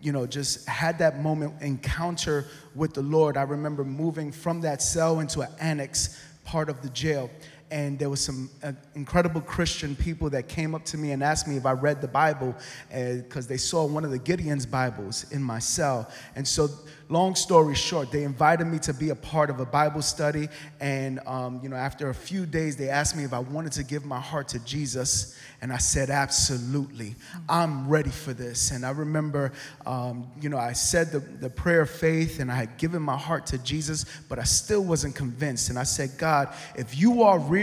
you 0.00 0.12
know, 0.12 0.26
just 0.26 0.66
had 0.68 0.98
that 0.98 1.20
moment 1.20 1.60
encounter 1.60 2.46
with 2.74 2.94
the 2.94 3.02
Lord, 3.02 3.36
I 3.36 3.42
remember 3.42 3.84
moving 3.84 4.32
from 4.32 4.60
that 4.62 4.82
cell 4.82 5.20
into 5.20 5.40
an 5.40 5.50
annex 5.60 6.22
part 6.44 6.68
of 6.68 6.82
the 6.82 6.88
jail 6.90 7.30
and 7.70 7.98
there 7.98 8.10
was 8.10 8.20
some 8.20 8.50
uh, 8.62 8.72
incredible 8.94 9.40
Christian 9.40 9.94
people 9.94 10.28
that 10.30 10.48
came 10.48 10.74
up 10.74 10.84
to 10.86 10.98
me 10.98 11.12
and 11.12 11.22
asked 11.22 11.46
me 11.46 11.56
if 11.56 11.66
I 11.66 11.72
read 11.72 12.00
the 12.00 12.08
Bible 12.08 12.54
because 12.88 13.46
uh, 13.46 13.48
they 13.48 13.56
saw 13.56 13.86
one 13.86 14.04
of 14.04 14.10
the 14.10 14.18
Gideon's 14.18 14.66
Bibles 14.66 15.30
in 15.30 15.42
my 15.42 15.60
cell. 15.60 16.10
And 16.34 16.46
so, 16.46 16.68
long 17.08 17.34
story 17.34 17.74
short, 17.74 18.10
they 18.10 18.24
invited 18.24 18.66
me 18.66 18.78
to 18.80 18.94
be 18.94 19.10
a 19.10 19.14
part 19.14 19.50
of 19.50 19.60
a 19.60 19.66
Bible 19.66 20.02
study. 20.02 20.48
And, 20.80 21.20
um, 21.26 21.60
you 21.62 21.68
know, 21.68 21.76
after 21.76 22.08
a 22.08 22.14
few 22.14 22.46
days, 22.46 22.76
they 22.76 22.88
asked 22.88 23.16
me 23.16 23.24
if 23.24 23.32
I 23.32 23.40
wanted 23.40 23.72
to 23.72 23.84
give 23.84 24.04
my 24.04 24.20
heart 24.20 24.48
to 24.48 24.58
Jesus. 24.64 25.36
And 25.62 25.72
I 25.72 25.78
said, 25.78 26.10
absolutely. 26.10 27.14
I'm 27.48 27.88
ready 27.88 28.10
for 28.10 28.32
this. 28.32 28.70
And 28.70 28.84
I 28.86 28.90
remember, 28.90 29.52
um, 29.86 30.30
you 30.40 30.48
know, 30.48 30.58
I 30.58 30.72
said 30.72 31.12
the, 31.12 31.18
the 31.18 31.50
prayer 31.50 31.82
of 31.82 31.90
faith 31.90 32.40
and 32.40 32.50
I 32.50 32.56
had 32.56 32.78
given 32.78 33.02
my 33.02 33.16
heart 33.16 33.46
to 33.48 33.58
Jesus, 33.58 34.06
but 34.28 34.38
I 34.38 34.44
still 34.44 34.82
wasn't 34.82 35.14
convinced. 35.14 35.68
And 35.68 35.78
I 35.78 35.84
said, 35.84 36.10
God, 36.16 36.54
if 36.76 36.98
you 36.98 37.22
are 37.22 37.38
real, 37.38 37.59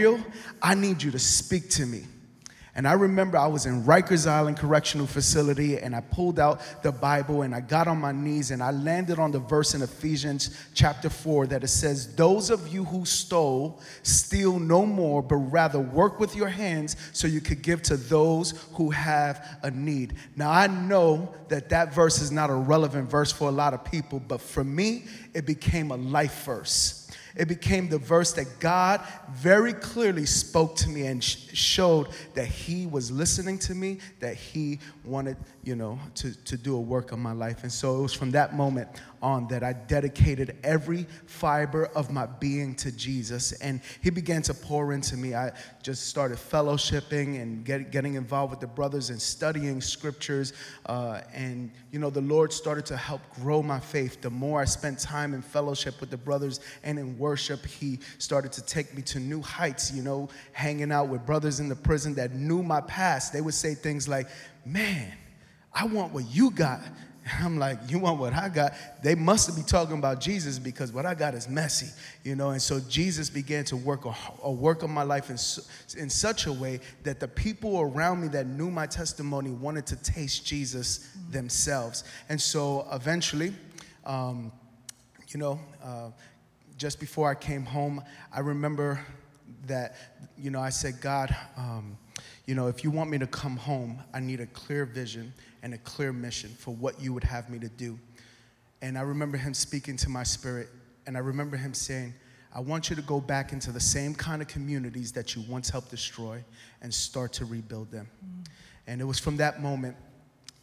I 0.62 0.74
need 0.74 1.02
you 1.02 1.10
to 1.10 1.18
speak 1.18 1.70
to 1.70 1.86
me. 1.86 2.04
And 2.78 2.86
I 2.86 2.92
remember 2.92 3.36
I 3.36 3.48
was 3.48 3.66
in 3.66 3.82
Rikers 3.82 4.30
Island 4.30 4.56
Correctional 4.56 5.08
Facility 5.08 5.78
and 5.78 5.96
I 5.96 6.00
pulled 6.00 6.38
out 6.38 6.60
the 6.84 6.92
Bible 6.92 7.42
and 7.42 7.52
I 7.52 7.58
got 7.58 7.88
on 7.88 7.98
my 7.98 8.12
knees 8.12 8.52
and 8.52 8.62
I 8.62 8.70
landed 8.70 9.18
on 9.18 9.32
the 9.32 9.40
verse 9.40 9.74
in 9.74 9.82
Ephesians 9.82 10.56
chapter 10.74 11.10
4 11.10 11.48
that 11.48 11.64
it 11.64 11.68
says, 11.70 12.14
Those 12.14 12.50
of 12.50 12.68
you 12.68 12.84
who 12.84 13.04
stole, 13.04 13.80
steal 14.04 14.60
no 14.60 14.86
more, 14.86 15.24
but 15.24 15.38
rather 15.38 15.80
work 15.80 16.20
with 16.20 16.36
your 16.36 16.46
hands 16.46 16.94
so 17.12 17.26
you 17.26 17.40
could 17.40 17.62
give 17.62 17.82
to 17.82 17.96
those 17.96 18.52
who 18.74 18.90
have 18.90 19.58
a 19.64 19.72
need. 19.72 20.14
Now 20.36 20.52
I 20.52 20.68
know 20.68 21.34
that 21.48 21.70
that 21.70 21.92
verse 21.92 22.22
is 22.22 22.30
not 22.30 22.48
a 22.48 22.54
relevant 22.54 23.10
verse 23.10 23.32
for 23.32 23.48
a 23.48 23.52
lot 23.52 23.74
of 23.74 23.84
people, 23.84 24.20
but 24.20 24.40
for 24.40 24.62
me, 24.62 25.02
it 25.38 25.46
became 25.46 25.90
a 25.92 25.96
life 25.96 26.44
verse 26.44 27.08
it 27.38 27.46
became 27.46 27.88
the 27.88 27.98
verse 27.98 28.32
that 28.32 28.58
God 28.58 29.00
very 29.30 29.72
clearly 29.72 30.26
spoke 30.26 30.74
to 30.76 30.88
me 30.88 31.06
and 31.06 31.22
sh- 31.22 31.36
showed 31.52 32.08
that 32.34 32.46
He 32.46 32.86
was 32.86 33.12
listening 33.12 33.58
to 33.60 33.76
me, 33.76 33.98
that 34.18 34.34
He 34.34 34.80
wanted, 35.04 35.36
you 35.62 35.76
know, 35.76 36.00
to, 36.16 36.34
to 36.44 36.56
do 36.56 36.76
a 36.76 36.80
work 36.80 37.12
on 37.12 37.20
my 37.20 37.32
life. 37.32 37.62
And 37.62 37.72
so 37.72 37.96
it 37.96 38.02
was 38.02 38.12
from 38.12 38.32
that 38.32 38.56
moment 38.56 38.88
on 39.22 39.46
that 39.48 39.62
I 39.62 39.72
dedicated 39.72 40.56
every 40.64 41.06
fiber 41.26 41.86
of 41.94 42.10
my 42.10 42.26
being 42.26 42.74
to 42.76 42.90
Jesus. 42.90 43.52
And 43.52 43.80
He 44.02 44.10
began 44.10 44.42
to 44.42 44.54
pour 44.54 44.92
into 44.92 45.16
me. 45.16 45.36
I 45.36 45.52
just 45.80 46.08
started 46.08 46.38
fellowshipping 46.38 47.40
and 47.40 47.64
get, 47.64 47.92
getting 47.92 48.14
involved 48.14 48.50
with 48.50 48.60
the 48.60 48.66
brothers 48.66 49.10
and 49.10 49.22
studying 49.22 49.80
scriptures. 49.80 50.54
Uh, 50.86 51.20
and, 51.32 51.70
you 51.92 52.00
know, 52.00 52.10
the 52.10 52.20
Lord 52.20 52.52
started 52.52 52.84
to 52.86 52.96
help 52.96 53.20
grow 53.36 53.62
my 53.62 53.78
faith. 53.78 54.20
The 54.20 54.30
more 54.30 54.60
I 54.60 54.64
spent 54.64 54.98
time 54.98 55.27
in 55.34 55.42
fellowship 55.42 56.00
with 56.00 56.10
the 56.10 56.16
brothers 56.16 56.60
and 56.82 56.98
in 56.98 57.18
worship, 57.18 57.64
He 57.64 58.00
started 58.18 58.52
to 58.52 58.62
take 58.62 58.94
me 58.94 59.02
to 59.02 59.20
new 59.20 59.42
heights, 59.42 59.92
you 59.92 60.02
know, 60.02 60.28
hanging 60.52 60.92
out 60.92 61.08
with 61.08 61.24
brothers 61.26 61.60
in 61.60 61.68
the 61.68 61.76
prison 61.76 62.14
that 62.14 62.32
knew 62.32 62.62
my 62.62 62.80
past. 62.82 63.32
They 63.32 63.40
would 63.40 63.54
say 63.54 63.74
things 63.74 64.08
like, 64.08 64.28
Man, 64.64 65.12
I 65.72 65.86
want 65.86 66.12
what 66.12 66.26
you 66.28 66.50
got. 66.50 66.80
I'm 67.40 67.58
like, 67.58 67.78
you 67.88 67.98
want 67.98 68.18
what 68.18 68.32
I 68.32 68.48
got? 68.48 68.72
They 69.02 69.14
must 69.14 69.54
be 69.56 69.62
talking 69.62 69.98
about 69.98 70.20
Jesus 70.20 70.58
because 70.58 70.92
what 70.92 71.06
I 71.06 71.14
got 71.14 71.34
is 71.34 71.48
messy, 71.48 71.88
you 72.24 72.34
know. 72.34 72.50
And 72.50 72.60
so 72.60 72.80
Jesus 72.80 73.30
began 73.30 73.64
to 73.64 73.76
work 73.76 74.04
a, 74.04 74.14
a 74.42 74.50
work 74.50 74.82
of 74.82 74.90
my 74.90 75.02
life 75.02 75.30
in, 75.30 75.36
in 76.00 76.10
such 76.10 76.46
a 76.46 76.52
way 76.52 76.80
that 77.02 77.20
the 77.20 77.28
people 77.28 77.80
around 77.80 78.20
me 78.20 78.28
that 78.28 78.46
knew 78.46 78.70
my 78.70 78.86
testimony 78.86 79.50
wanted 79.50 79.86
to 79.86 79.96
taste 79.96 80.46
Jesus 80.46 81.10
themselves. 81.30 82.04
And 82.28 82.40
so 82.40 82.86
eventually, 82.92 83.54
um, 84.04 84.52
you 85.28 85.38
know, 85.38 85.60
uh, 85.82 86.10
just 86.76 87.00
before 87.00 87.30
I 87.30 87.34
came 87.34 87.64
home, 87.64 88.02
I 88.32 88.40
remember 88.40 89.00
that, 89.66 89.96
you 90.38 90.50
know, 90.50 90.60
I 90.60 90.70
said, 90.70 91.00
God, 91.00 91.34
um, 91.56 91.98
you 92.46 92.54
know, 92.54 92.68
if 92.68 92.82
you 92.82 92.90
want 92.90 93.10
me 93.10 93.18
to 93.18 93.26
come 93.26 93.56
home, 93.56 93.98
I 94.14 94.20
need 94.20 94.40
a 94.40 94.46
clear 94.46 94.84
vision 94.84 95.32
and 95.62 95.74
a 95.74 95.78
clear 95.78 96.12
mission 96.12 96.50
for 96.50 96.74
what 96.74 97.00
you 97.00 97.12
would 97.12 97.24
have 97.24 97.50
me 97.50 97.58
to 97.58 97.68
do. 97.68 97.98
And 98.80 98.96
I 98.96 99.02
remember 99.02 99.36
him 99.36 99.54
speaking 99.54 99.96
to 99.98 100.08
my 100.08 100.22
spirit, 100.22 100.68
and 101.06 101.16
I 101.16 101.20
remember 101.20 101.56
him 101.56 101.74
saying, 101.74 102.14
I 102.54 102.60
want 102.60 102.88
you 102.88 102.96
to 102.96 103.02
go 103.02 103.20
back 103.20 103.52
into 103.52 103.70
the 103.70 103.80
same 103.80 104.14
kind 104.14 104.40
of 104.40 104.48
communities 104.48 105.12
that 105.12 105.36
you 105.36 105.42
once 105.48 105.68
helped 105.68 105.90
destroy 105.90 106.42
and 106.80 106.92
start 106.92 107.32
to 107.34 107.44
rebuild 107.44 107.90
them. 107.90 108.08
Mm. 108.24 108.46
And 108.86 109.00
it 109.00 109.04
was 109.04 109.18
from 109.18 109.36
that 109.36 109.60
moment 109.60 109.96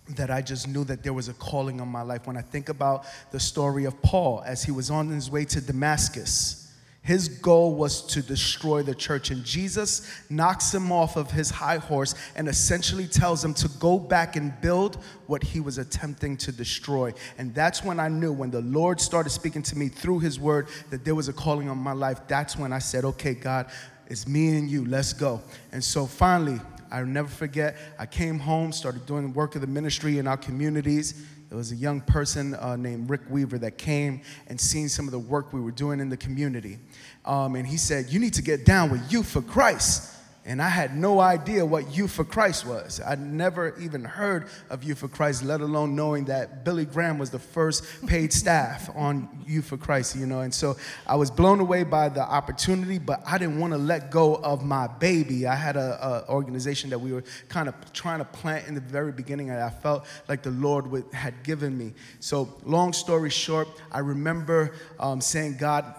that 0.10 0.30
I 0.30 0.42
just 0.42 0.68
knew 0.68 0.84
that 0.86 1.04
there 1.04 1.14
was 1.14 1.30
a 1.30 1.34
calling 1.34 1.82
on 1.82 1.88
my 1.88 2.02
life. 2.02 2.28
When 2.28 2.38
I 2.38 2.42
think 2.42 2.70
about 2.70 3.06
the 3.32 3.40
story 3.40 3.86
of 3.86 4.00
Paul 4.02 4.44
as 4.46 4.64
he 4.64 4.72
was 4.72 4.92
on 4.92 5.10
his 5.10 5.32
way 5.32 5.46
to 5.46 5.62
Damascus, 5.62 6.62
his 7.02 7.28
goal 7.28 7.76
was 7.76 8.02
to 8.08 8.24
destroy 8.24 8.82
the 8.82 8.96
church. 8.96 9.30
And 9.30 9.44
Jesus 9.44 10.12
knocks 10.28 10.74
him 10.74 10.92
off 10.92 11.18
of 11.18 11.30
his 11.30 11.52
high 11.52 11.78
horse 11.78 12.16
and 12.36 12.48
essentially 12.48 13.06
tells 13.06 13.46
him 13.46 13.54
to 13.56 13.68
go 13.80 14.00
back 14.00 14.36
and 14.36 14.60
build 14.60 14.96
what 15.28 15.44
he 15.44 15.60
was 15.60 15.78
attempting 15.78 16.36
to 16.38 16.52
destroy. 16.52 17.14
And 17.38 17.54
that's 17.54 17.84
when 17.84 18.00
I 18.00 18.08
knew, 18.08 18.34
when 18.34 18.50
the 18.50 18.62
Lord 18.62 19.00
started 19.00 19.30
speaking 19.30 19.62
to 19.64 19.78
me 19.78 19.88
through 19.88 20.20
his 20.20 20.40
word, 20.40 20.68
that 20.90 21.06
there 21.06 21.14
was 21.14 21.28
a 21.28 21.34
calling 21.34 21.70
on 21.70 21.78
my 21.78 21.94
life. 21.94 22.22
That's 22.28 22.58
when 22.58 22.74
I 22.74 22.80
said, 22.80 23.06
okay, 23.06 23.36
God, 23.36 23.70
it's 24.08 24.28
me 24.28 24.58
and 24.58 24.68
you, 24.68 24.86
let's 24.86 25.14
go. 25.14 25.42
And 25.72 25.84
so 25.84 26.08
finally, 26.08 26.60
I'll 26.92 27.06
never 27.06 27.28
forget, 27.28 27.78
I 28.00 28.06
came 28.06 28.40
home, 28.40 28.72
started 28.72 29.06
doing 29.06 29.34
work 29.34 29.56
of 29.56 29.62
the 29.62 29.68
ministry 29.68 30.18
in 30.18 30.28
our 30.28 30.38
communities 30.38 31.26
there 31.50 31.58
was 31.58 31.72
a 31.72 31.76
young 31.76 32.02
person 32.02 32.56
uh, 32.56 32.76
named 32.76 33.10
Rick 33.10 33.22
Weaver 33.30 33.60
that 33.60 33.78
came 33.78 34.22
and 34.48 34.60
seen 34.60 34.90
some 34.90 35.06
of 35.06 35.12
the 35.12 35.20
work 35.20 35.54
we 35.54 35.62
were 35.62 35.72
doing 35.72 36.00
in 36.00 36.10
the 36.10 36.18
community. 36.18 36.80
Um, 37.24 37.56
and 37.56 37.68
he 37.68 37.78
said, 37.78 38.08
You 38.10 38.20
need 38.20 38.34
to 38.34 38.42
get 38.42 38.66
down 38.66 38.90
with 38.90 39.12
Youth 39.12 39.30
for 39.30 39.42
Christ. 39.42 40.15
And 40.48 40.62
I 40.62 40.70
had 40.70 40.96
no 40.96 41.20
idea 41.20 41.66
what 41.66 41.98
Youth 41.98 42.12
for 42.12 42.24
Christ 42.24 42.68
was. 42.68 43.02
I'd 43.04 43.20
never 43.20 43.76
even 43.80 44.04
heard 44.04 44.46
of 44.70 44.84
Youth 44.84 45.00
for 45.00 45.08
Christ, 45.08 45.44
let 45.44 45.60
alone 45.60 45.96
knowing 45.96 46.26
that 46.26 46.64
Billy 46.64 46.86
Graham 46.86 47.18
was 47.18 47.32
the 47.32 47.40
first 47.40 48.06
paid 48.06 48.32
staff 48.32 48.88
on 48.96 49.28
Youth 49.48 49.66
for 49.66 49.78
Christ, 49.78 50.16
you 50.16 50.28
know. 50.28 50.42
And 50.42 50.54
so 50.54 50.78
I 51.08 51.16
was 51.16 51.32
blown 51.32 51.62
away 51.62 51.84
by 51.84 52.10
the 52.10 52.22
opportunity, 52.22 53.00
but 53.00 53.24
I 53.26 53.40
didn't 53.40 53.60
want 53.60 53.74
to 53.74 53.80
let 53.80 54.12
go 54.12 54.36
of 54.36 54.64
my 54.64 54.86
baby. 54.86 55.48
I 55.48 55.56
had 55.56 55.78
a, 55.78 56.26
organization 56.30 56.90
that 56.90 57.00
we 57.00 57.12
were 57.12 57.24
kind 57.50 57.68
of 57.68 57.76
trying 57.94 58.20
to 58.20 58.26
plant 58.26 58.68
in 58.68 58.76
the 58.76 58.82
very 58.82 59.12
beginning, 59.12 59.50
and 59.50 59.60
I 59.60 59.70
felt 59.70 60.06
like 60.28 60.44
the 60.44 60.52
Lord 60.52 60.90
would, 60.92 61.06
had 61.12 61.44
given 61.44 61.78
me. 61.78 61.94
So, 62.20 62.54
long 62.64 62.94
story 62.94 63.30
short, 63.30 63.68
I 63.92 64.00
remember 64.00 64.74
um, 65.00 65.22
saying, 65.22 65.58
God, 65.58 65.94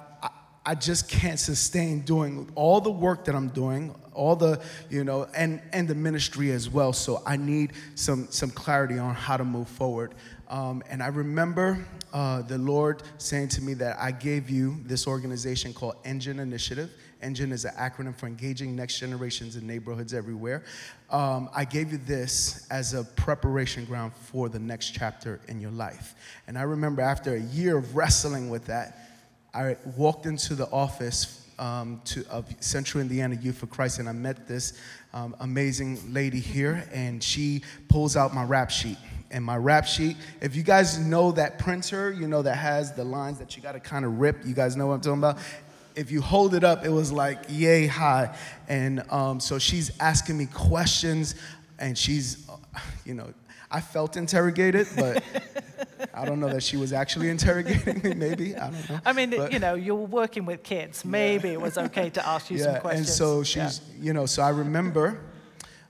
I 0.68 0.74
just 0.74 1.08
can't 1.08 1.38
sustain 1.38 2.00
doing 2.00 2.50
all 2.56 2.80
the 2.80 2.90
work 2.90 3.26
that 3.26 3.36
I'm 3.36 3.50
doing, 3.50 3.94
all 4.16 4.34
the, 4.34 4.60
you 4.90 5.04
know, 5.04 5.28
and, 5.36 5.60
and 5.72 5.86
the 5.86 5.94
ministry 5.94 6.50
as 6.50 6.68
well. 6.68 6.92
So 6.92 7.22
I 7.26 7.36
need 7.36 7.72
some, 7.94 8.26
some 8.30 8.50
clarity 8.50 8.98
on 8.98 9.14
how 9.14 9.36
to 9.36 9.44
move 9.44 9.68
forward. 9.68 10.14
Um, 10.48 10.82
and 10.88 11.02
I 11.02 11.08
remember 11.08 11.84
uh, 12.12 12.42
the 12.42 12.58
Lord 12.58 13.02
saying 13.18 13.48
to 13.48 13.62
me 13.62 13.74
that 13.74 13.98
I 14.00 14.12
gave 14.12 14.48
you 14.48 14.76
this 14.84 15.06
organization 15.06 15.74
called 15.74 15.96
Engine 16.04 16.38
Initiative. 16.38 16.90
Engine 17.22 17.50
is 17.50 17.64
an 17.64 17.72
acronym 17.74 18.14
for 18.14 18.26
Engaging 18.26 18.76
Next 18.76 18.98
Generations 18.98 19.56
in 19.56 19.66
Neighborhoods 19.66 20.14
Everywhere. 20.14 20.64
Um, 21.10 21.48
I 21.54 21.64
gave 21.64 21.92
you 21.92 21.98
this 21.98 22.66
as 22.70 22.94
a 22.94 23.04
preparation 23.04 23.84
ground 23.86 24.12
for 24.14 24.48
the 24.48 24.58
next 24.58 24.90
chapter 24.90 25.40
in 25.48 25.60
your 25.60 25.70
life. 25.70 26.14
And 26.46 26.58
I 26.58 26.62
remember 26.62 27.02
after 27.02 27.34
a 27.34 27.40
year 27.40 27.78
of 27.78 27.96
wrestling 27.96 28.50
with 28.50 28.66
that, 28.66 28.98
I 29.54 29.76
walked 29.96 30.26
into 30.26 30.54
the 30.54 30.70
office 30.70 31.45
um, 31.58 32.00
to, 32.06 32.26
of 32.28 32.46
Central 32.60 33.00
Indiana 33.00 33.34
Youth 33.36 33.58
for 33.58 33.66
Christ, 33.66 33.98
and 33.98 34.08
I 34.08 34.12
met 34.12 34.46
this 34.46 34.74
um, 35.14 35.34
amazing 35.40 36.12
lady 36.12 36.40
here, 36.40 36.88
and 36.92 37.22
she 37.22 37.62
pulls 37.88 38.16
out 38.16 38.34
my 38.34 38.44
rap 38.44 38.70
sheet. 38.70 38.98
And 39.30 39.44
my 39.44 39.56
rap 39.56 39.86
sheet, 39.86 40.16
if 40.40 40.54
you 40.54 40.62
guys 40.62 40.98
know 40.98 41.32
that 41.32 41.58
printer, 41.58 42.12
you 42.12 42.28
know 42.28 42.42
that 42.42 42.56
has 42.56 42.92
the 42.92 43.04
lines 43.04 43.38
that 43.38 43.56
you 43.56 43.62
got 43.62 43.72
to 43.72 43.80
kind 43.80 44.04
of 44.04 44.20
rip. 44.20 44.36
You 44.46 44.54
guys 44.54 44.76
know 44.76 44.86
what 44.86 44.94
I'm 44.94 45.00
talking 45.00 45.18
about. 45.18 45.38
If 45.96 46.10
you 46.10 46.20
hold 46.20 46.54
it 46.54 46.62
up, 46.62 46.84
it 46.84 46.90
was 46.90 47.10
like 47.10 47.38
yay 47.48 47.86
high, 47.86 48.36
and 48.68 49.02
um, 49.10 49.40
so 49.40 49.58
she's 49.58 49.90
asking 49.98 50.38
me 50.38 50.46
questions, 50.46 51.34
and 51.78 51.96
she's, 51.96 52.46
you 53.04 53.14
know, 53.14 53.32
I 53.70 53.80
felt 53.80 54.16
interrogated, 54.16 54.86
but 54.96 55.22
I 56.14 56.24
don't 56.24 56.40
know 56.40 56.48
that 56.48 56.62
she 56.62 56.76
was 56.76 56.92
actually 56.92 57.28
interrogating 57.28 58.02
me, 58.02 58.14
maybe. 58.14 58.56
I 58.56 58.70
don't 58.70 58.90
know. 58.90 59.00
I 59.04 59.12
mean, 59.12 59.30
But- 59.30 59.52
you 59.52 59.58
know, 59.58 59.74
you're 59.74 59.94
working 59.94 60.44
with 60.46 60.62
kids. 60.62 61.04
Maybe 61.04 61.50
it 61.50 61.60
was 61.60 61.76
okay 61.78 62.10
to 62.10 62.26
ask 62.26 62.50
you 62.50 62.58
some 62.58 62.74
yeah, 62.74 62.78
questions. 62.80 63.08
and 63.08 63.16
so 63.16 63.38
Yeah. 63.38 63.68
she's, 63.68 63.80
you 64.00 64.12
know, 64.12 64.26
so 64.26 64.42
I 64.42 64.50
remember 64.50 65.20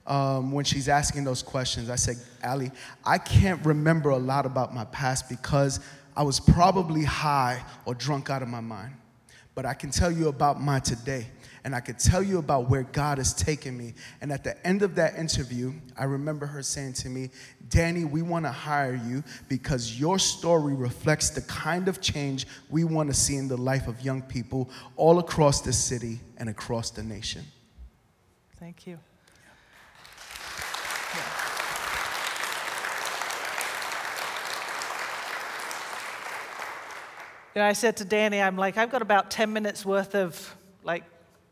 um, 0.05 0.51
when 0.53 0.63
she's 0.63 0.87
asking 0.87 1.25
those 1.25 1.43
questions, 1.43 1.89
I 1.89 1.95
said, 1.97 2.15
Allie, 2.41 2.71
I 3.03 3.17
can't 3.17 3.65
remember 3.65 4.09
a 4.11 4.17
lot 4.17 4.45
about 4.45 4.73
my 4.73 4.85
past 4.85 5.27
because 5.27 5.81
I 6.15 6.23
was 6.23 6.39
probably 6.39 7.03
high 7.03 7.61
or 7.85 7.93
drunk 7.93 8.29
out 8.29 8.41
of 8.41 8.47
my 8.47 8.61
mind. 8.61 8.93
But 9.53 9.65
I 9.65 9.73
can 9.73 9.91
tell 9.91 10.11
you 10.11 10.27
about 10.29 10.61
my 10.61 10.79
today. 10.79 11.27
And 11.67 11.75
I 11.75 11.81
could 11.81 11.99
tell 11.99 12.23
you 12.23 12.37
about 12.37 12.69
where 12.69 12.83
God 12.83 13.17
has 13.17 13.33
taken 13.33 13.77
me. 13.77 13.93
And 14.21 14.31
at 14.31 14.41
the 14.45 14.65
end 14.65 14.83
of 14.83 14.95
that 14.95 15.17
interview, 15.17 15.73
I 15.97 16.05
remember 16.05 16.45
her 16.45 16.63
saying 16.63 16.93
to 16.93 17.09
me, 17.09 17.29
Danny, 17.67 18.05
we 18.05 18.21
want 18.21 18.45
to 18.45 18.53
hire 18.53 18.95
you 18.95 19.21
because 19.49 19.99
your 19.99 20.17
story 20.17 20.73
reflects 20.73 21.29
the 21.29 21.41
kind 21.41 21.89
of 21.89 21.99
change 21.99 22.47
we 22.69 22.85
want 22.85 23.09
to 23.09 23.13
see 23.13 23.35
in 23.35 23.49
the 23.49 23.57
life 23.57 23.89
of 23.89 23.99
young 23.99 24.21
people 24.21 24.69
all 24.95 25.19
across 25.19 25.59
the 25.59 25.73
city 25.73 26.21
and 26.37 26.47
across 26.47 26.89
the 26.89 27.03
nation. 27.03 27.43
Thank 28.55 28.87
you. 28.87 28.97
Know, 37.57 37.65
I 37.65 37.73
said 37.73 37.97
to 37.97 38.05
Danny, 38.05 38.39
I'm 38.39 38.55
like, 38.55 38.77
I've 38.77 38.89
got 38.89 39.01
about 39.01 39.29
10 39.31 39.51
minutes 39.51 39.85
worth 39.85 40.15
of 40.15 40.55
like 40.81 41.03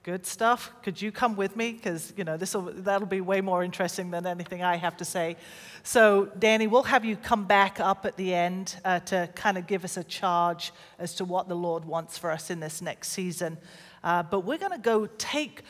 good 0.06 0.24
stuff. 0.24 0.72
Could 0.84 1.02
you 1.02 1.12
come 1.12 1.36
with 1.36 1.56
me? 1.56 1.72
Because, 1.72 2.14
you 2.16 2.24
know, 2.24 2.38
this'll, 2.38 2.62
that'll 2.62 3.08
be 3.08 3.22
way 3.22 3.42
more 3.42 3.64
interesting 3.64 4.12
than 4.12 4.28
anything 4.28 4.62
I 4.62 4.76
have 4.76 4.96
to 4.98 5.06
say. 5.06 5.36
So, 5.82 6.26
Danny, 6.38 6.68
we'll 6.68 6.84
have 6.84 7.04
you 7.04 7.18
come 7.18 7.46
back 7.46 7.80
up 7.80 8.06
at 8.06 8.16
the 8.16 8.32
end 8.32 8.76
uh, 8.86 9.00
to 9.00 9.28
kind 9.34 9.58
of 9.58 9.66
give 9.66 9.84
us 9.84 9.98
a 9.98 10.04
charge 10.04 10.74
as 11.00 11.16
to 11.16 11.26
what 11.26 11.50
the 11.50 11.56
Lord 11.56 11.86
wants 11.86 12.20
for 12.20 12.30
us 12.30 12.52
in 12.52 12.60
this 12.60 12.84
next 12.84 13.10
season. 13.10 13.58
Uh, 14.04 14.22
but 14.22 14.42
we're 14.42 14.60
going 14.60 14.74
to 14.74 14.78
go 14.78 15.08
take 15.18 15.64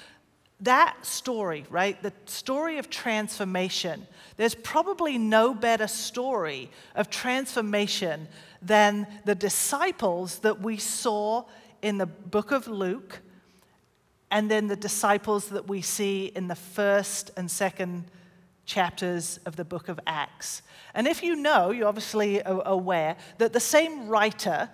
that 0.59 0.97
story, 1.05 1.63
right? 1.69 2.03
The 2.03 2.11
story 2.25 2.77
of 2.77 2.89
transformation. 2.89 4.05
There's 4.35 4.55
probably 4.55 5.17
no 5.17 5.53
better 5.53 5.87
story 5.87 6.69
of 6.93 7.09
transformation 7.09 8.27
than 8.61 9.07
the 9.23 9.35
disciples 9.35 10.39
that 10.39 10.59
we 10.59 10.75
saw 10.75 11.45
in 11.81 11.97
the 11.99 12.05
book 12.05 12.51
of 12.51 12.67
Luke, 12.67 13.21
and 14.35 14.51
then 14.51 14.67
the 14.67 14.75
disciples 14.75 15.47
that 15.47 15.69
we 15.69 15.81
see 15.81 16.25
in 16.35 16.49
the 16.49 16.55
first 16.55 17.31
and 17.37 17.49
second 17.49 18.03
chapters 18.65 19.39
of 19.45 19.55
the 19.55 19.63
book 19.63 19.87
of 19.87 19.97
Acts. 20.05 20.61
And 20.93 21.07
if 21.07 21.23
you 21.23 21.37
know, 21.37 21.71
you're 21.71 21.87
obviously 21.87 22.41
aware 22.45 23.15
that 23.37 23.53
the 23.53 23.61
same 23.61 24.09
writer 24.09 24.69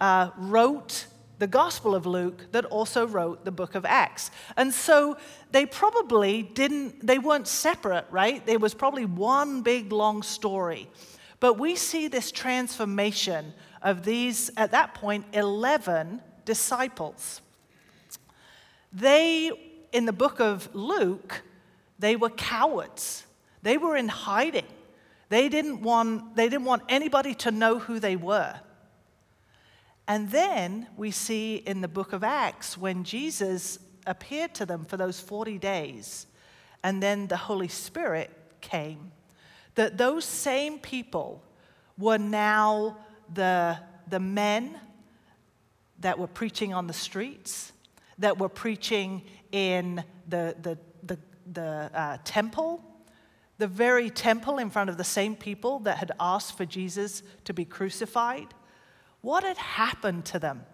uh, 0.00 0.30
wrote 0.36 1.06
the 1.38 1.46
Gospel 1.46 1.94
of 1.94 2.04
Luke 2.04 2.50
that 2.50 2.64
also 2.64 3.06
wrote 3.06 3.44
the 3.44 3.52
book 3.52 3.76
of 3.76 3.84
Acts. 3.84 4.32
And 4.56 4.74
so 4.74 5.16
they 5.52 5.66
probably 5.66 6.42
didn't, 6.42 7.06
they 7.06 7.20
weren't 7.20 7.46
separate, 7.46 8.06
right? 8.10 8.44
There 8.44 8.58
was 8.58 8.74
probably 8.74 9.04
one 9.04 9.62
big 9.62 9.92
long 9.92 10.24
story. 10.24 10.90
But 11.38 11.60
we 11.60 11.76
see 11.76 12.08
this 12.08 12.32
transformation 12.32 13.54
of 13.82 14.04
these, 14.04 14.50
at 14.56 14.72
that 14.72 14.94
point, 14.94 15.26
11 15.32 16.20
disciples. 16.44 17.40
They, 18.96 19.50
in 19.92 20.06
the 20.06 20.12
book 20.12 20.40
of 20.40 20.74
Luke, 20.74 21.42
they 21.98 22.16
were 22.16 22.30
cowards. 22.30 23.26
They 23.60 23.76
were 23.76 23.94
in 23.94 24.08
hiding. 24.08 24.64
They 25.28 25.50
didn't 25.50 25.82
want, 25.82 26.34
they 26.34 26.48
didn't 26.48 26.64
want 26.64 26.82
anybody 26.88 27.34
to 27.34 27.50
know 27.50 27.78
who 27.78 28.00
they 28.00 28.16
were. 28.16 28.58
And 30.08 30.30
then 30.30 30.86
we 30.96 31.10
see 31.10 31.56
in 31.56 31.82
the 31.82 31.88
book 31.88 32.14
of 32.14 32.24
Acts 32.24 32.78
when 32.78 33.04
Jesus 33.04 33.78
appeared 34.06 34.54
to 34.54 34.64
them 34.64 34.86
for 34.86 34.96
those 34.96 35.20
40 35.20 35.58
days, 35.58 36.26
and 36.82 37.02
then 37.02 37.26
the 37.26 37.36
Holy 37.36 37.68
Spirit 37.68 38.30
came, 38.62 39.12
that 39.74 39.98
those 39.98 40.24
same 40.24 40.78
people 40.78 41.42
were 41.98 42.18
now 42.18 42.96
the, 43.34 43.78
the 44.08 44.20
men 44.20 44.80
that 45.98 46.18
were 46.18 46.26
preaching 46.26 46.72
on 46.72 46.86
the 46.86 46.94
streets, 46.94 47.72
that 48.18 48.38
were 48.38 48.48
preaching 48.48 49.22
in 49.52 50.02
the, 50.28 50.56
the, 50.62 50.78
the, 51.02 51.18
the 51.52 51.90
uh, 51.94 52.18
temple, 52.24 52.82
the 53.58 53.66
very 53.66 54.10
temple 54.10 54.58
in 54.58 54.70
front 54.70 54.90
of 54.90 54.96
the 54.96 55.04
same 55.04 55.34
people 55.34 55.78
that 55.80 55.98
had 55.98 56.12
asked 56.20 56.56
for 56.56 56.64
Jesus 56.64 57.22
to 57.44 57.54
be 57.54 57.64
crucified. 57.64 58.48
What 59.20 59.44
had 59.44 59.58
happened 59.58 60.24
to 60.26 60.38
them? 60.38 60.64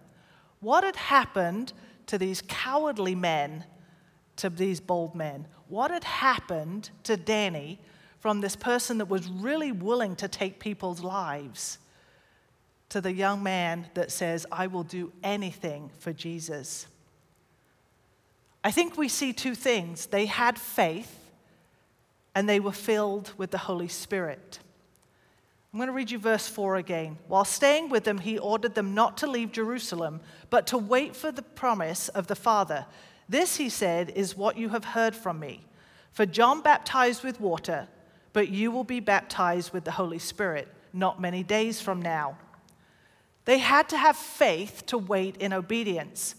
What 0.60 0.84
had 0.84 0.96
happened 0.96 1.72
to 2.06 2.18
these 2.18 2.42
cowardly 2.46 3.14
men, 3.14 3.64
to 4.36 4.50
these 4.50 4.80
bold 4.80 5.14
men? 5.14 5.46
What 5.68 5.90
had 5.90 6.04
happened 6.04 6.90
to 7.04 7.16
Danny 7.16 7.80
from 8.20 8.40
this 8.40 8.54
person 8.54 8.98
that 8.98 9.06
was 9.06 9.28
really 9.28 9.72
willing 9.72 10.14
to 10.16 10.28
take 10.28 10.60
people's 10.60 11.02
lives 11.02 11.78
to 12.90 13.00
the 13.00 13.12
young 13.12 13.42
man 13.42 13.86
that 13.94 14.12
says, 14.12 14.46
I 14.52 14.66
will 14.66 14.84
do 14.84 15.12
anything 15.22 15.90
for 15.98 16.12
Jesus? 16.12 16.86
I 18.64 18.70
think 18.70 18.96
we 18.96 19.08
see 19.08 19.32
two 19.32 19.54
things. 19.54 20.06
They 20.06 20.26
had 20.26 20.58
faith 20.58 21.18
and 22.34 22.48
they 22.48 22.60
were 22.60 22.72
filled 22.72 23.32
with 23.36 23.50
the 23.50 23.58
Holy 23.58 23.88
Spirit. 23.88 24.58
I'm 25.72 25.78
going 25.78 25.88
to 25.88 25.92
read 25.94 26.10
you 26.10 26.18
verse 26.18 26.48
4 26.48 26.76
again. 26.76 27.18
While 27.28 27.44
staying 27.44 27.88
with 27.88 28.04
them, 28.04 28.18
he 28.18 28.38
ordered 28.38 28.74
them 28.74 28.94
not 28.94 29.16
to 29.18 29.26
leave 29.26 29.52
Jerusalem, 29.52 30.20
but 30.50 30.66
to 30.68 30.78
wait 30.78 31.16
for 31.16 31.32
the 31.32 31.42
promise 31.42 32.08
of 32.10 32.26
the 32.26 32.36
Father. 32.36 32.86
This, 33.28 33.56
he 33.56 33.68
said, 33.68 34.10
is 34.10 34.36
what 34.36 34.58
you 34.58 34.68
have 34.68 34.84
heard 34.84 35.16
from 35.16 35.40
me. 35.40 35.64
For 36.12 36.26
John 36.26 36.60
baptized 36.60 37.24
with 37.24 37.40
water, 37.40 37.88
but 38.34 38.50
you 38.50 38.70
will 38.70 38.84
be 38.84 39.00
baptized 39.00 39.72
with 39.72 39.84
the 39.84 39.92
Holy 39.92 40.18
Spirit 40.18 40.68
not 40.92 41.20
many 41.20 41.42
days 41.42 41.80
from 41.80 42.02
now. 42.02 42.36
They 43.44 43.58
had 43.58 43.88
to 43.88 43.96
have 43.96 44.16
faith 44.16 44.84
to 44.86 44.98
wait 44.98 45.36
in 45.38 45.52
obedience 45.52 46.34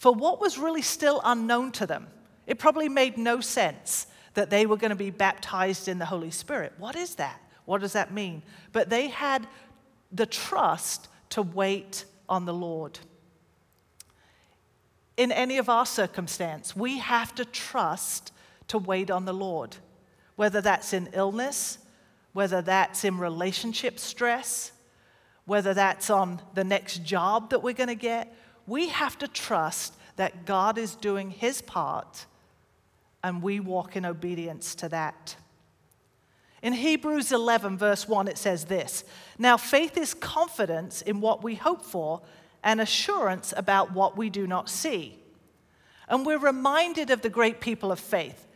for 0.00 0.12
what 0.14 0.40
was 0.40 0.56
really 0.56 0.80
still 0.80 1.20
unknown 1.24 1.70
to 1.72 1.86
them. 1.86 2.08
It 2.46 2.58
probably 2.58 2.88
made 2.88 3.18
no 3.18 3.42
sense 3.42 4.06
that 4.32 4.48
they 4.48 4.64
were 4.64 4.78
going 4.78 4.90
to 4.90 4.96
be 4.96 5.10
baptized 5.10 5.88
in 5.88 5.98
the 5.98 6.06
Holy 6.06 6.30
Spirit. 6.30 6.72
What 6.78 6.96
is 6.96 7.16
that? 7.16 7.38
What 7.66 7.82
does 7.82 7.92
that 7.92 8.10
mean? 8.10 8.42
But 8.72 8.88
they 8.88 9.08
had 9.08 9.46
the 10.10 10.24
trust 10.24 11.08
to 11.30 11.42
wait 11.42 12.06
on 12.30 12.46
the 12.46 12.54
Lord. 12.54 12.98
In 15.18 15.30
any 15.30 15.58
of 15.58 15.68
our 15.68 15.84
circumstance, 15.84 16.74
we 16.74 16.96
have 16.98 17.34
to 17.34 17.44
trust 17.44 18.32
to 18.68 18.78
wait 18.78 19.10
on 19.10 19.26
the 19.26 19.34
Lord, 19.34 19.76
whether 20.36 20.62
that's 20.62 20.94
in 20.94 21.10
illness, 21.12 21.76
whether 22.32 22.62
that's 22.62 23.04
in 23.04 23.18
relationship 23.18 23.98
stress, 23.98 24.72
whether 25.44 25.74
that's 25.74 26.08
on 26.08 26.40
the 26.54 26.64
next 26.64 27.04
job 27.04 27.50
that 27.50 27.62
we're 27.62 27.74
going 27.74 27.88
to 27.88 27.94
get. 27.94 28.34
We 28.70 28.90
have 28.90 29.18
to 29.18 29.26
trust 29.26 29.94
that 30.14 30.46
God 30.46 30.78
is 30.78 30.94
doing 30.94 31.32
his 31.32 31.60
part 31.60 32.26
and 33.20 33.42
we 33.42 33.58
walk 33.58 33.96
in 33.96 34.06
obedience 34.06 34.76
to 34.76 34.88
that. 34.90 35.34
In 36.62 36.74
Hebrews 36.74 37.32
11, 37.32 37.78
verse 37.78 38.06
1, 38.06 38.28
it 38.28 38.38
says 38.38 38.66
this 38.66 39.02
Now 39.40 39.56
faith 39.56 39.96
is 39.96 40.14
confidence 40.14 41.02
in 41.02 41.20
what 41.20 41.42
we 41.42 41.56
hope 41.56 41.84
for 41.84 42.22
and 42.62 42.80
assurance 42.80 43.52
about 43.56 43.92
what 43.92 44.16
we 44.16 44.30
do 44.30 44.46
not 44.46 44.68
see. 44.68 45.18
And 46.06 46.24
we're 46.24 46.38
reminded 46.38 47.10
of 47.10 47.22
the 47.22 47.28
great 47.28 47.60
people 47.60 47.90
of 47.90 47.98
faith 47.98 48.46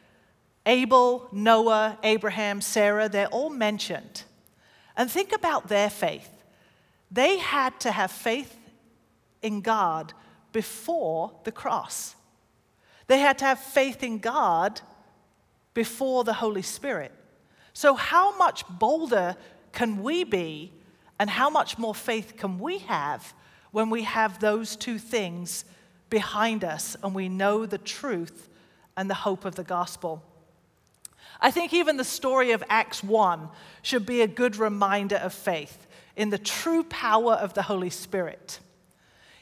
Abel, 0.64 1.29
Noah, 1.33 1.98
Abraham, 2.05 2.61
Sarah, 2.61 3.09
they're 3.09 3.27
all 3.27 3.50
mentioned. 3.50 4.22
And 4.96 5.11
think 5.11 5.33
about 5.33 5.66
their 5.66 5.90
faith. 5.90 6.31
They 7.11 7.38
had 7.38 7.81
to 7.81 7.90
have 7.90 8.12
faith 8.12 8.61
in 9.44 9.61
God 9.61 10.12
before 10.52 11.33
the 11.44 11.52
cross. 11.52 12.16
They 13.07 13.18
had 13.18 13.38
to 13.38 13.44
have 13.44 13.61
faith 13.61 14.02
in 14.02 14.18
God 14.18 14.80
before 15.74 16.24
the 16.24 16.33
Holy 16.33 16.62
Spirit. 16.62 17.12
So, 17.74 17.94
how 17.94 18.37
much 18.37 18.66
bolder 18.68 19.37
can 19.72 20.02
we 20.02 20.24
be, 20.24 20.72
and 21.18 21.28
how 21.28 21.50
much 21.50 21.76
more 21.76 21.94
faith 21.94 22.37
can 22.37 22.59
we 22.59 22.78
have 22.78 23.35
when 23.72 23.90
we 23.90 24.04
have 24.04 24.40
those 24.40 24.76
two 24.76 24.98
things 24.98 25.64
behind 26.09 26.64
us 26.64 26.96
and 27.02 27.14
we 27.14 27.28
know 27.28 27.66
the 27.66 27.78
truth 27.78 28.48
and 28.96 29.11
the 29.11 29.14
hope 29.14 29.44
of 29.44 29.57
the 29.57 29.64
gospel? 29.64 30.22
I 31.40 31.50
think 31.50 31.74
even 31.74 31.96
the 31.96 32.04
story 32.04 32.52
of 32.52 32.62
Acts 32.70 33.02
1 33.02 33.48
should 33.83 34.07
be 34.07 34.22
a 34.22 34.28
good 34.28 34.57
reminder 34.57 35.16
of 35.16 35.35
faith 35.35 35.87
in 36.16 36.30
the 36.30 36.38
true 36.38 36.85
power 36.85 37.33
of 37.33 37.54
the 37.54 37.62
Holy 37.62 37.90
Spirit. 37.90 38.61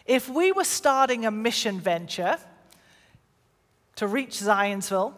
If 0.06 0.28
we 0.28 0.52
were 0.52 0.64
starting 0.64 1.26
a 1.26 1.30
mission 1.30 1.80
venture 1.80 2.38
to 3.96 4.06
reach 4.06 4.38
Zionsville, 4.38 5.14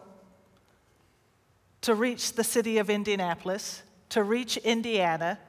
to 1.81 1.95
reach 1.95 2.33
the 2.33 2.43
city 2.43 2.77
of 2.77 2.89
Indianapolis, 2.89 3.83
to 4.09 4.23
reach 4.23 4.57
Indiana, 4.57 5.39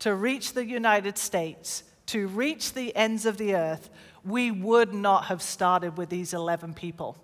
to 0.00 0.14
reach 0.14 0.52
the 0.52 0.64
United 0.64 1.18
States, 1.18 1.82
to 2.06 2.28
reach 2.28 2.74
the 2.74 2.94
ends 2.94 3.26
of 3.26 3.38
the 3.38 3.54
earth, 3.54 3.90
we 4.24 4.50
would 4.50 4.92
not 4.92 5.26
have 5.26 5.42
started 5.42 5.96
with 5.96 6.08
these 6.08 6.32
11 6.32 6.74
people. 6.74 7.16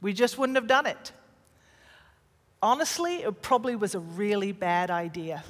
We 0.00 0.12
just 0.12 0.38
wouldn't 0.38 0.56
have 0.56 0.66
done 0.66 0.86
it. 0.86 1.12
Honestly, 2.62 3.16
it 3.16 3.42
probably 3.42 3.76
was 3.76 3.94
a 3.94 4.00
really 4.00 4.52
bad 4.52 4.90
idea. 4.90 5.44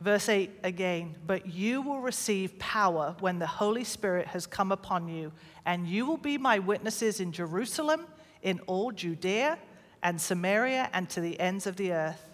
Verse 0.00 0.28
8 0.28 0.50
again, 0.62 1.16
but 1.26 1.46
you 1.46 1.82
will 1.82 2.00
receive 2.00 2.58
power 2.58 3.16
when 3.18 3.40
the 3.40 3.46
Holy 3.46 3.82
Spirit 3.82 4.28
has 4.28 4.46
come 4.46 4.70
upon 4.70 5.08
you, 5.08 5.32
and 5.66 5.88
you 5.88 6.06
will 6.06 6.16
be 6.16 6.38
my 6.38 6.60
witnesses 6.60 7.18
in 7.18 7.32
Jerusalem, 7.32 8.06
in 8.42 8.60
all 8.66 8.92
Judea 8.92 9.58
and 10.02 10.20
Samaria, 10.20 10.88
and 10.92 11.10
to 11.10 11.20
the 11.20 11.38
ends 11.40 11.66
of 11.66 11.76
the 11.76 11.92
earth. 11.92 12.30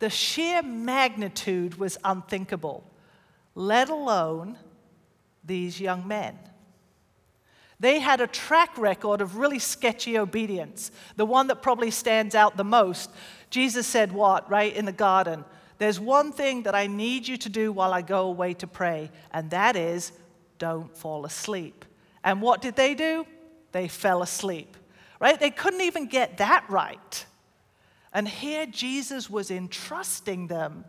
The 0.00 0.10
sheer 0.10 0.60
magnitude 0.62 1.78
was 1.78 1.98
unthinkable, 2.02 2.82
let 3.54 3.88
alone 3.88 4.58
these 5.44 5.80
young 5.80 6.06
men. 6.06 6.36
They 7.80 8.00
had 8.00 8.20
a 8.20 8.26
track 8.26 8.76
record 8.76 9.20
of 9.20 9.36
really 9.36 9.60
sketchy 9.60 10.18
obedience. 10.18 10.90
The 11.14 11.26
one 11.26 11.46
that 11.46 11.62
probably 11.62 11.92
stands 11.92 12.34
out 12.34 12.56
the 12.56 12.64
most, 12.64 13.08
Jesus 13.50 13.86
said, 13.86 14.10
What, 14.10 14.50
right, 14.50 14.74
in 14.74 14.84
the 14.84 14.92
garden? 14.92 15.44
There's 15.78 16.00
one 16.00 16.32
thing 16.32 16.64
that 16.64 16.74
I 16.74 16.88
need 16.88 17.28
you 17.28 17.36
to 17.38 17.48
do 17.48 17.72
while 17.72 17.92
I 17.92 18.02
go 18.02 18.26
away 18.26 18.54
to 18.54 18.66
pray, 18.66 19.10
and 19.32 19.50
that 19.50 19.76
is 19.76 20.12
don't 20.58 20.94
fall 20.96 21.24
asleep. 21.24 21.84
And 22.24 22.42
what 22.42 22.60
did 22.60 22.74
they 22.74 22.94
do? 22.94 23.26
They 23.70 23.86
fell 23.86 24.22
asleep, 24.22 24.76
right? 25.20 25.38
They 25.38 25.50
couldn't 25.50 25.82
even 25.82 26.06
get 26.06 26.38
that 26.38 26.64
right. 26.68 27.26
And 28.12 28.26
here 28.26 28.66
Jesus 28.66 29.30
was 29.30 29.50
entrusting 29.50 30.48
them 30.48 30.84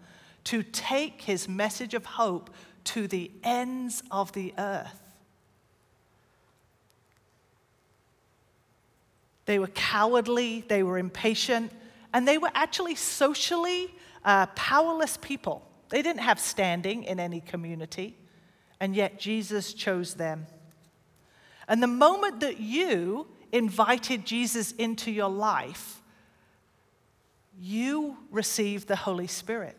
to 0.45 0.63
take 0.63 1.21
his 1.21 1.47
message 1.47 1.93
of 1.93 2.05
hope 2.05 2.49
to 2.85 3.07
the 3.07 3.29
ends 3.43 4.01
of 4.09 4.31
the 4.31 4.53
earth. 4.57 4.99
They 9.45 9.59
were 9.59 9.67
cowardly, 9.67 10.63
they 10.67 10.81
were 10.81 10.97
impatient, 10.97 11.71
and 12.13 12.27
they 12.27 12.37
were 12.37 12.51
actually 12.55 12.95
socially 12.95 13.93
uh, 14.23 14.47
powerless 14.47 15.17
people. 15.17 15.65
They 15.89 16.01
didn't 16.01 16.21
have 16.21 16.39
standing 16.39 17.03
in 17.03 17.19
any 17.19 17.41
community, 17.41 18.17
and 18.79 18.95
yet 18.95 19.19
Jesus 19.19 19.73
chose 19.73 20.15
them. 20.15 20.47
And 21.67 21.81
the 21.81 21.87
moment 21.87 22.39
that 22.41 22.59
you 22.59 23.27
invited 23.51 24.25
Jesus 24.25 24.71
into 24.73 25.11
your 25.11 25.29
life, 25.29 26.01
you 27.59 28.17
received 28.31 28.87
the 28.87 28.95
Holy 28.95 29.27
Spirit. 29.27 29.75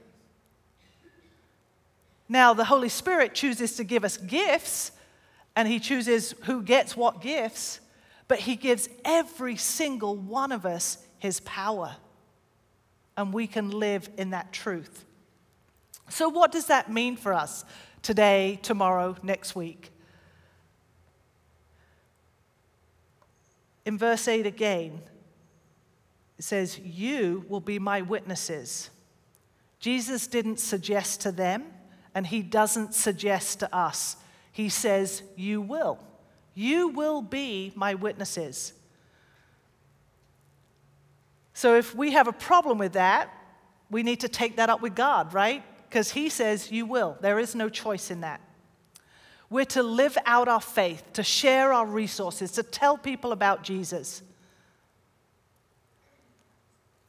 Now, 2.28 2.54
the 2.54 2.64
Holy 2.64 2.88
Spirit 2.88 3.34
chooses 3.34 3.76
to 3.76 3.84
give 3.84 4.04
us 4.04 4.16
gifts, 4.16 4.92
and 5.56 5.66
He 5.66 5.80
chooses 5.80 6.34
who 6.44 6.62
gets 6.62 6.96
what 6.96 7.20
gifts, 7.20 7.80
but 8.28 8.40
He 8.40 8.54
gives 8.54 8.88
every 9.04 9.56
single 9.56 10.16
one 10.16 10.52
of 10.52 10.64
us 10.64 10.98
His 11.18 11.40
power 11.40 11.96
and 13.20 13.34
we 13.34 13.46
can 13.46 13.70
live 13.70 14.08
in 14.16 14.30
that 14.30 14.50
truth. 14.50 15.04
So, 16.08 16.28
what 16.28 16.50
does 16.50 16.66
that 16.66 16.90
mean 16.90 17.16
for 17.16 17.32
us 17.34 17.64
today, 18.02 18.58
tomorrow, 18.62 19.14
next 19.22 19.54
week? 19.54 19.90
In 23.84 23.98
verse 23.98 24.26
8 24.26 24.46
again, 24.46 25.02
it 26.38 26.44
says, 26.44 26.78
You 26.78 27.44
will 27.48 27.60
be 27.60 27.78
my 27.78 28.00
witnesses. 28.00 28.88
Jesus 29.78 30.26
didn't 30.26 30.58
suggest 30.58 31.20
to 31.20 31.32
them, 31.32 31.64
and 32.14 32.26
he 32.26 32.42
doesn't 32.42 32.94
suggest 32.94 33.60
to 33.60 33.74
us. 33.74 34.16
He 34.50 34.68
says, 34.70 35.22
You 35.36 35.60
will. 35.60 35.98
You 36.54 36.88
will 36.88 37.20
be 37.20 37.72
my 37.76 37.94
witnesses. 37.94 38.72
So 41.60 41.76
if 41.76 41.94
we 41.94 42.12
have 42.12 42.26
a 42.26 42.32
problem 42.32 42.78
with 42.78 42.94
that, 42.94 43.28
we 43.90 44.02
need 44.02 44.20
to 44.20 44.30
take 44.30 44.56
that 44.56 44.70
up 44.70 44.80
with 44.80 44.94
God, 44.94 45.34
right? 45.34 45.62
Because 45.86 46.10
He 46.10 46.30
says, 46.30 46.72
You 46.72 46.86
will. 46.86 47.18
There 47.20 47.38
is 47.38 47.54
no 47.54 47.68
choice 47.68 48.10
in 48.10 48.22
that. 48.22 48.40
We're 49.50 49.66
to 49.66 49.82
live 49.82 50.16
out 50.24 50.48
our 50.48 50.62
faith, 50.62 51.04
to 51.12 51.22
share 51.22 51.74
our 51.74 51.84
resources, 51.84 52.52
to 52.52 52.62
tell 52.62 52.96
people 52.96 53.30
about 53.30 53.62
Jesus. 53.62 54.22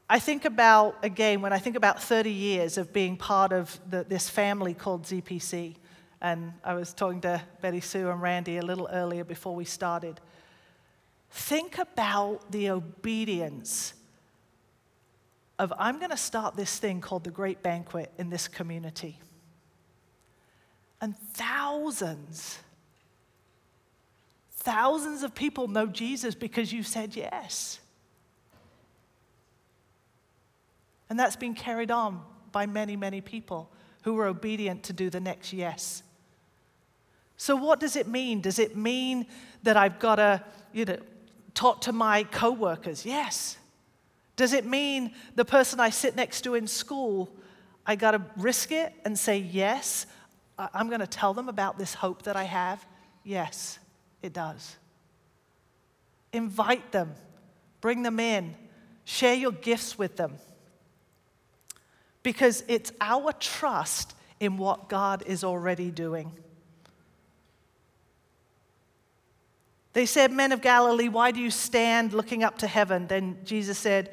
I 0.10 0.20
think 0.20 0.44
about, 0.44 0.98
again, 1.02 1.40
when 1.40 1.54
I 1.54 1.58
think 1.58 1.78
about 1.78 2.04
30 2.04 2.30
years 2.30 2.78
of 2.78 2.92
being 2.92 3.16
part 3.16 3.54
of 3.54 3.80
the, 3.90 4.04
this 4.04 4.30
family 4.30 4.74
called 4.74 5.04
ZPC, 5.04 5.76
and 6.20 6.52
I 6.62 6.74
was 6.74 6.94
talking 6.94 7.22
to 7.22 7.42
Betty 7.62 7.80
Sue 7.80 8.10
and 8.10 8.22
Randy 8.22 8.58
a 8.58 8.66
little 8.66 8.90
earlier 8.92 9.24
before 9.24 9.56
we 9.56 9.64
started. 9.64 10.20
Think 11.30 11.78
about 11.78 12.52
the 12.52 12.70
obedience 12.72 13.94
of 15.60 15.74
I'm 15.78 16.00
going 16.00 16.12
to 16.12 16.18
start 16.18 16.56
this 16.56 16.78
thing 16.78 17.02
called 17.02 17.24
the 17.24 17.32
Great 17.32 17.62
Banquet 17.62 18.12
in 18.18 18.30
this 18.30 18.48
community. 18.48 19.20
And 21.00 21.18
thousands, 21.34 22.60
thousands 24.58 25.24
of 25.24 25.34
people 25.34 25.68
know 25.68 25.88
Jesus 25.88 26.36
because 26.36 26.72
you 26.72 26.84
said 26.84 27.16
yes. 27.16 27.80
And 31.10 31.20
that's 31.20 31.36
been 31.36 31.56
carried 31.56 31.92
on 31.92 32.22
by 32.52 32.66
many, 32.66 32.96
many 32.96 33.20
people 33.20 33.70
who 34.04 34.14
were 34.14 34.28
obedient 34.28 34.84
to 34.84 34.94
do 34.94 35.10
the 35.10 35.20
next 35.20 35.54
yes. 35.54 36.04
So, 37.38 37.56
what 37.56 37.80
does 37.80 37.96
it 37.96 38.08
mean? 38.08 38.40
Does 38.42 38.60
it 38.60 38.78
mean 38.78 39.26
that 39.64 39.76
I've 39.76 40.00
got 40.00 40.16
to, 40.16 40.44
you 40.72 40.86
know, 40.86 40.98
talk 41.54 41.82
to 41.82 41.92
my 41.92 42.24
coworkers? 42.24 43.06
Yes. 43.06 43.58
Does 44.42 44.54
it 44.54 44.66
mean 44.66 45.12
the 45.36 45.46
person 45.46 45.80
I 45.80 45.92
sit 45.92 46.16
next 46.16 46.42
to 46.46 46.56
in 46.56 46.66
school, 46.66 47.30
I 47.86 47.96
got 47.96 48.12
to 48.12 48.24
risk 48.38 48.72
it 48.72 48.92
and 49.06 49.16
say, 49.16 49.38
yes, 49.38 50.08
I'm 50.58 50.88
going 50.88 51.00
to 51.00 51.06
tell 51.06 51.36
them 51.36 51.48
about 51.48 51.78
this 51.78 51.94
hope 51.94 52.24
that 52.24 52.36
I 52.36 52.46
have? 52.46 52.84
Yes, 53.24 53.78
it 54.24 54.34
does. 54.34 54.78
Invite 56.34 56.92
them, 56.92 57.14
bring 57.82 58.02
them 58.02 58.20
in, 58.20 58.56
share 59.04 59.36
your 59.36 59.52
gifts 59.52 60.00
with 60.00 60.16
them. 60.18 60.34
Because 62.24 62.64
it's 62.68 62.92
our 63.00 63.34
trust 63.34 64.16
in 64.40 64.58
what 64.58 64.90
God 64.90 65.22
is 65.28 65.44
already 65.44 65.92
doing. 65.92 66.32
They 69.94 70.08
said, 70.08 70.32
Men 70.32 70.52
of 70.52 70.62
Galilee, 70.62 71.10
why 71.10 71.30
do 71.30 71.40
you 71.40 71.52
stand 71.52 72.14
looking 72.14 72.44
up 72.44 72.58
to 72.58 72.66
heaven? 72.66 73.06
Then 73.06 73.38
Jesus 73.44 73.78
said, 73.78 74.10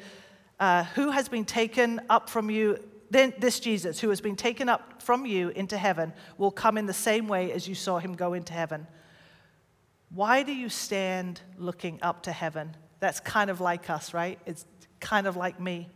uh, 0.59 0.83
who 0.95 1.11
has 1.11 1.29
been 1.29 1.45
taken 1.45 2.01
up 2.09 2.29
from 2.29 2.49
you, 2.49 2.77
then 3.09 3.33
this 3.39 3.59
Jesus, 3.59 3.99
who 3.99 4.09
has 4.09 4.21
been 4.21 4.35
taken 4.35 4.69
up 4.69 5.01
from 5.01 5.25
you 5.25 5.49
into 5.49 5.77
heaven, 5.77 6.13
will 6.37 6.51
come 6.51 6.77
in 6.77 6.85
the 6.85 6.93
same 6.93 7.27
way 7.27 7.51
as 7.51 7.67
you 7.67 7.75
saw 7.75 7.99
him 7.99 8.13
go 8.15 8.33
into 8.33 8.53
heaven. 8.53 8.85
Why 10.13 10.43
do 10.43 10.51
you 10.51 10.69
stand 10.69 11.41
looking 11.57 11.99
up 12.01 12.23
to 12.23 12.31
heaven? 12.31 12.75
That's 12.99 13.19
kind 13.19 13.49
of 13.49 13.61
like 13.61 13.89
us, 13.89 14.13
right? 14.13 14.39
It's 14.45 14.65
kind 14.99 15.27
of 15.27 15.37
like 15.37 15.59
me. 15.59 15.89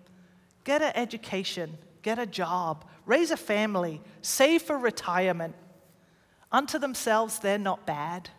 Get 0.63 0.81
an 0.81 0.93
education, 0.95 1.77
get 2.01 2.19
a 2.19 2.25
job, 2.25 2.85
raise 3.05 3.31
a 3.31 3.37
family, 3.37 4.01
save 4.21 4.61
for 4.61 4.77
retirement. 4.77 5.55
Unto 6.51 6.79
themselves, 6.79 7.39
they're 7.39 7.57
not 7.57 7.85
bad. 7.85 8.29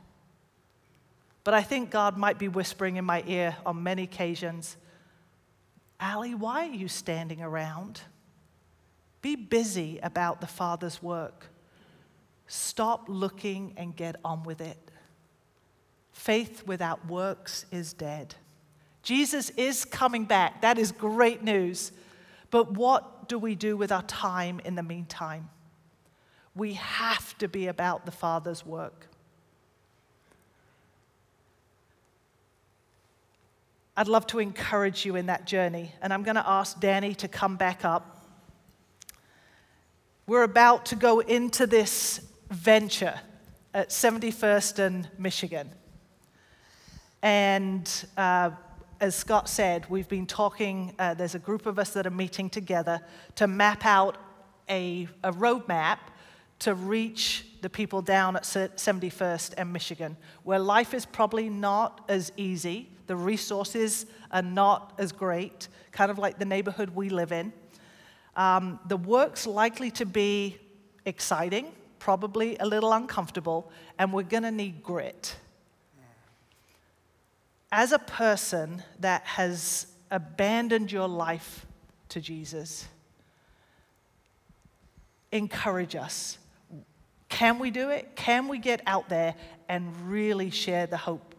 But 1.43 1.53
I 1.53 1.63
think 1.63 1.91
God 1.91 2.17
might 2.17 2.39
be 2.39 2.49
whispering 2.49 2.97
in 2.97 3.05
my 3.05 3.23
ear 3.27 3.57
on 3.67 3.83
many 3.83 4.05
occasions 4.05 4.79
Allie, 6.01 6.35
why 6.35 6.69
are 6.69 6.73
you 6.73 6.89
standing 6.89 7.41
around? 7.43 8.01
Be 9.23 9.37
busy 9.37 9.99
about 10.03 10.41
the 10.41 10.47
Father's 10.47 11.03
work. 11.03 11.47
Stop 12.47 13.07
looking 13.09 13.75
and 13.77 13.97
get 13.97 14.17
on 14.25 14.43
with 14.43 14.61
it. 14.61 14.91
Faith 16.13 16.67
without 16.67 17.07
works 17.07 17.67
is 17.73 17.93
dead. 17.93 18.35
Jesus 19.03 19.51
is 19.51 19.85
coming 19.85 20.25
back. 20.25 20.63
That 20.63 20.79
is 20.79 20.93
great 20.93 21.43
news. 21.43 21.93
But 22.51 22.73
what 22.73 23.29
do 23.29 23.39
we 23.39 23.55
do 23.55 23.77
with 23.77 23.91
our 23.91 24.03
time 24.03 24.61
in 24.65 24.75
the 24.75 24.83
meantime? 24.83 25.51
We 26.55 26.75
have 26.75 27.37
to 27.39 27.49
be 27.49 27.67
about 27.67 28.07
the 28.07 28.13
Father's 28.13 28.65
work. 28.65 29.09
I'd 33.97 34.09
love 34.09 34.27
to 34.29 34.41
encourage 34.41 35.05
you 35.05 35.15
in 35.15 35.27
that 35.27 35.47
journey. 35.47 35.93
And 36.03 36.13
I'm 36.13 36.25
going 36.25 36.35
to 36.35 36.49
ask 36.49 36.81
Danny 36.81 37.15
to 37.15 37.29
come 37.29 37.55
back 37.55 37.85
up. 37.85 38.27
We're 40.27 40.43
about 40.43 40.87
to 40.87 40.97
go 40.97 41.21
into 41.21 41.65
this 41.67 42.21
venture 42.51 43.21
at 43.73 43.91
71st 43.91 44.81
and 44.81 45.09
Michigan. 45.17 45.71
And 47.23 47.89
uh, 48.17 48.51
as 49.01 49.15
Scott 49.15 49.49
said, 49.49 49.89
we've 49.89 50.09
been 50.09 50.27
talking, 50.27 50.93
uh, 50.99 51.15
there's 51.15 51.37
a 51.37 51.39
group 51.39 51.65
of 51.67 51.79
us 51.79 51.91
that 51.91 52.05
are 52.05 52.11
meeting 52.11 52.51
together 52.51 53.01
to 53.37 53.47
map 53.47 53.87
out 53.87 54.19
a, 54.69 55.07
a 55.23 55.31
roadmap 55.31 55.99
to 56.61 56.75
reach 56.75 57.47
the 57.61 57.71
people 57.71 58.03
down 58.03 58.35
at 58.35 58.43
71st 58.43 59.55
and 59.57 59.73
Michigan, 59.73 60.17
where 60.43 60.59
life 60.59 60.95
is 60.95 61.07
probably 61.07 61.49
not 61.49 62.05
as 62.09 62.33
easy, 62.37 62.89
the 63.07 63.17
resources 63.17 64.07
are 64.31 64.43
not 64.43 64.95
as 64.99 65.13
great, 65.13 65.69
kind 65.93 66.11
of 66.11 66.19
like 66.19 66.39
the 66.39 66.45
neighborhood 66.45 66.91
we 66.91 67.09
live 67.09 67.33
in. 67.33 67.53
Um, 68.37 68.81
the 68.87 68.97
work's 68.97 69.47
likely 69.47 69.91
to 69.93 70.07
be 70.07 70.59
exciting, 71.05 71.73
probably 71.99 72.57
a 72.59 72.67
little 72.67 72.93
uncomfortable, 72.93 73.71
and 73.99 74.13
we're 74.13 74.23
going 74.23 74.43
to 74.43 74.51
need 74.51 74.83
grit. 74.83 75.37
As 77.71 77.93
a 77.93 77.99
person 77.99 78.83
that 79.01 79.25
has 79.25 79.87
abandoned 80.11 80.93
your 80.93 81.09
life 81.09 81.67
to 82.11 82.21
Jesus, 82.21 82.87
encourage 85.33 85.97
us. 85.97 86.39
Can 87.29 87.59
we 87.59 87.73
do 87.73 87.91
it? 87.91 88.15
Can 88.15 88.47
we 88.47 88.59
get 88.59 88.81
out 88.87 89.09
there 89.09 89.35
and 89.69 90.09
really 90.09 90.51
share 90.51 90.87
the 90.87 90.97
hope 90.97 91.34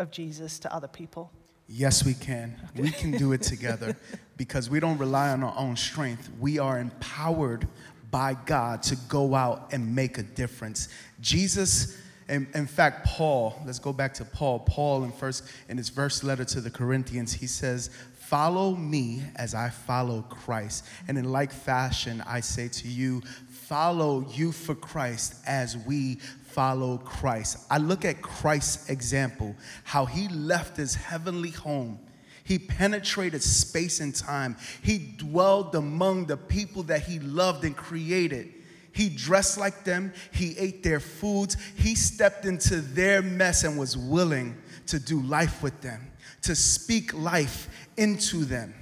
of 0.00 0.10
Jesus 0.10 0.58
to 0.60 0.74
other 0.74 0.88
people? 0.88 1.30
Yes, 1.68 2.04
we 2.04 2.14
can. 2.14 2.60
Okay. 2.70 2.82
We 2.82 2.90
can 2.90 3.12
do 3.12 3.32
it 3.32 3.42
together 3.42 3.96
because 4.36 4.68
we 4.68 4.80
don't 4.80 4.98
rely 4.98 5.30
on 5.30 5.44
our 5.44 5.54
own 5.56 5.76
strength. 5.76 6.28
We 6.40 6.58
are 6.58 6.80
empowered 6.80 7.68
by 8.10 8.34
God 8.34 8.82
to 8.84 8.96
go 9.08 9.36
out 9.36 9.72
and 9.72 9.94
make 9.94 10.18
a 10.18 10.24
difference. 10.24 10.88
Jesus, 11.20 11.96
in, 12.28 12.48
in 12.54 12.66
fact, 12.66 13.06
Paul, 13.06 13.60
let's 13.64 13.78
go 13.78 13.92
back 13.92 14.14
to 14.14 14.24
Paul. 14.24 14.60
Paul 14.60 15.04
in 15.04 15.12
first 15.12 15.44
in 15.68 15.76
his 15.76 15.88
first 15.88 16.24
letter 16.24 16.44
to 16.46 16.60
the 16.60 16.70
Corinthians, 16.70 17.32
he 17.32 17.46
says, 17.46 17.90
Follow 18.30 18.76
me 18.76 19.22
as 19.36 19.54
I 19.54 19.70
follow 19.70 20.22
Christ. 20.22 20.84
And 21.08 21.18
in 21.18 21.30
like 21.30 21.52
fashion, 21.52 22.22
I 22.26 22.40
say 22.40 22.68
to 22.68 22.88
you, 22.88 23.22
follow 23.48 24.24
Youth 24.30 24.56
for 24.56 24.74
Christ 24.74 25.34
as 25.46 25.76
we 25.76 26.18
follow 26.52 26.98
Christ. 26.98 27.58
I 27.70 27.78
look 27.78 28.04
at 28.04 28.22
Christ's 28.22 28.90
example, 28.90 29.54
how 29.84 30.04
he 30.04 30.28
left 30.28 30.76
his 30.76 30.94
heavenly 30.94 31.50
home. 31.50 31.98
He 32.44 32.58
penetrated 32.58 33.42
space 33.42 34.00
and 34.00 34.14
time. 34.14 34.56
He 34.82 35.14
dwelled 35.16 35.74
among 35.74 36.26
the 36.26 36.36
people 36.36 36.82
that 36.84 37.02
he 37.02 37.20
loved 37.20 37.64
and 37.64 37.76
created. 37.76 38.52
He 38.92 39.08
dressed 39.08 39.56
like 39.56 39.84
them. 39.84 40.12
He 40.32 40.58
ate 40.58 40.82
their 40.82 41.00
foods. 41.00 41.56
He 41.76 41.94
stepped 41.94 42.44
into 42.44 42.80
their 42.80 43.22
mess 43.22 43.62
and 43.64 43.78
was 43.78 43.96
willing 43.96 44.56
to 44.86 44.98
do 44.98 45.20
life 45.22 45.62
with 45.62 45.80
them, 45.80 46.10
to 46.42 46.56
speak 46.56 47.14
life 47.14 47.68
into 47.96 48.44
them. 48.44 48.74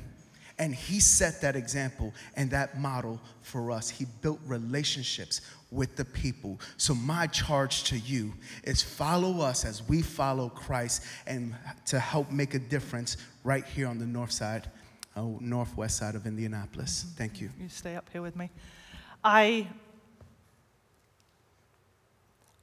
And 0.59 0.74
he 0.74 0.98
set 0.98 1.40
that 1.42 1.54
example 1.54 2.12
and 2.35 2.50
that 2.50 2.81
model 2.81 3.20
for 3.42 3.70
us. 3.70 3.90
He 3.90 4.07
built 4.22 4.40
relationships 4.46 5.40
with 5.70 5.96
the 5.96 6.04
people. 6.04 6.59
So, 6.76 6.94
my 6.94 7.26
charge 7.26 7.85
to 7.85 7.98
you 7.98 8.33
is 8.64 8.83
follow 8.83 9.40
us 9.40 9.64
as 9.64 9.87
we 9.88 10.02
follow 10.02 10.48
Christ 10.48 11.04
and 11.26 11.54
to 11.87 11.98
help 11.98 12.31
make 12.31 12.54
a 12.54 12.59
difference 12.59 13.16
right 13.44 13.64
here 13.64 13.87
on 13.87 13.98
the 13.98 14.07
north 14.07 14.33
side, 14.33 14.70
uh, 15.16 15.22
northwest 15.40 15.96
side 15.96 16.14
of 16.14 16.26
Indianapolis. 16.26 17.07
Thank 17.16 17.40
you. 17.40 17.50
You 17.61 17.68
stay 17.68 17.96
up 17.96 18.09
here 18.12 18.22
with 18.22 18.37
me. 18.37 18.50
I. 19.22 19.68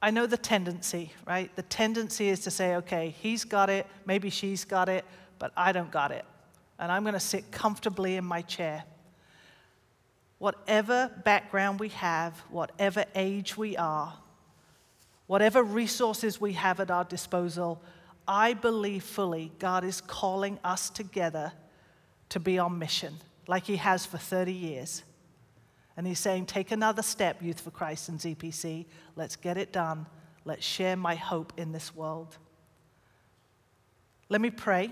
I 0.02 0.12
know 0.12 0.28
the 0.28 0.38
tendency, 0.38 1.12
right? 1.26 1.56
The 1.56 1.64
tendency 1.64 2.30
is 2.30 2.42
to 2.42 2.52
say, 2.52 2.76
okay, 2.76 3.16
he's 3.22 3.44
got 3.44 3.72
it, 3.72 3.88
maybe 4.06 4.30
she's 4.30 4.64
got 4.64 4.88
it, 4.88 5.04
but 5.40 5.52
I 5.58 5.72
don't 5.72 5.90
got 5.90 6.12
it 6.12 6.26
and 6.80 6.92
I'm 6.92 7.04
going 7.04 7.14
to 7.14 7.20
sit 7.20 7.52
comfortably 7.52 8.16
in 8.16 8.26
my 8.26 8.42
chair. 8.42 8.84
Whatever 10.46 11.10
background 11.24 11.80
we 11.80 11.90
have, 11.90 12.38
whatever 12.52 13.04
age 13.16 13.58
we 13.58 13.76
are, 13.78 14.14
whatever 15.26 15.64
resources 15.64 16.40
we 16.40 16.54
have 16.54 16.80
at 16.80 16.92
our 16.92 17.04
disposal, 17.04 17.82
I 18.28 18.54
believe 18.54 19.04
fully 19.04 19.52
God 19.58 19.84
is 19.84 20.02
calling 20.02 20.60
us 20.64 20.92
together 20.92 21.52
to 22.30 22.40
be 22.40 22.60
on 22.60 22.78
mission, 22.78 23.16
like 23.48 23.64
He 23.64 23.78
has 23.78 24.06
for 24.06 24.20
30 24.20 24.54
years. 24.54 25.02
And 25.98 26.06
He's 26.06 26.20
saying, 26.20 26.46
Take 26.46 26.70
another 26.70 27.02
step, 27.02 27.42
Youth 27.42 27.62
for 27.62 27.72
Christ 27.72 28.10
and 28.10 28.20
ZPC. 28.20 28.86
Let's 29.16 29.36
get 29.36 29.58
it 29.58 29.74
done. 29.74 30.06
Let's 30.44 30.64
share 30.64 30.96
my 30.96 31.16
hope 31.16 31.54
in 31.58 31.72
this 31.72 31.96
world. 31.96 32.38
Let 34.30 34.42
me 34.42 34.52
pray 34.52 34.92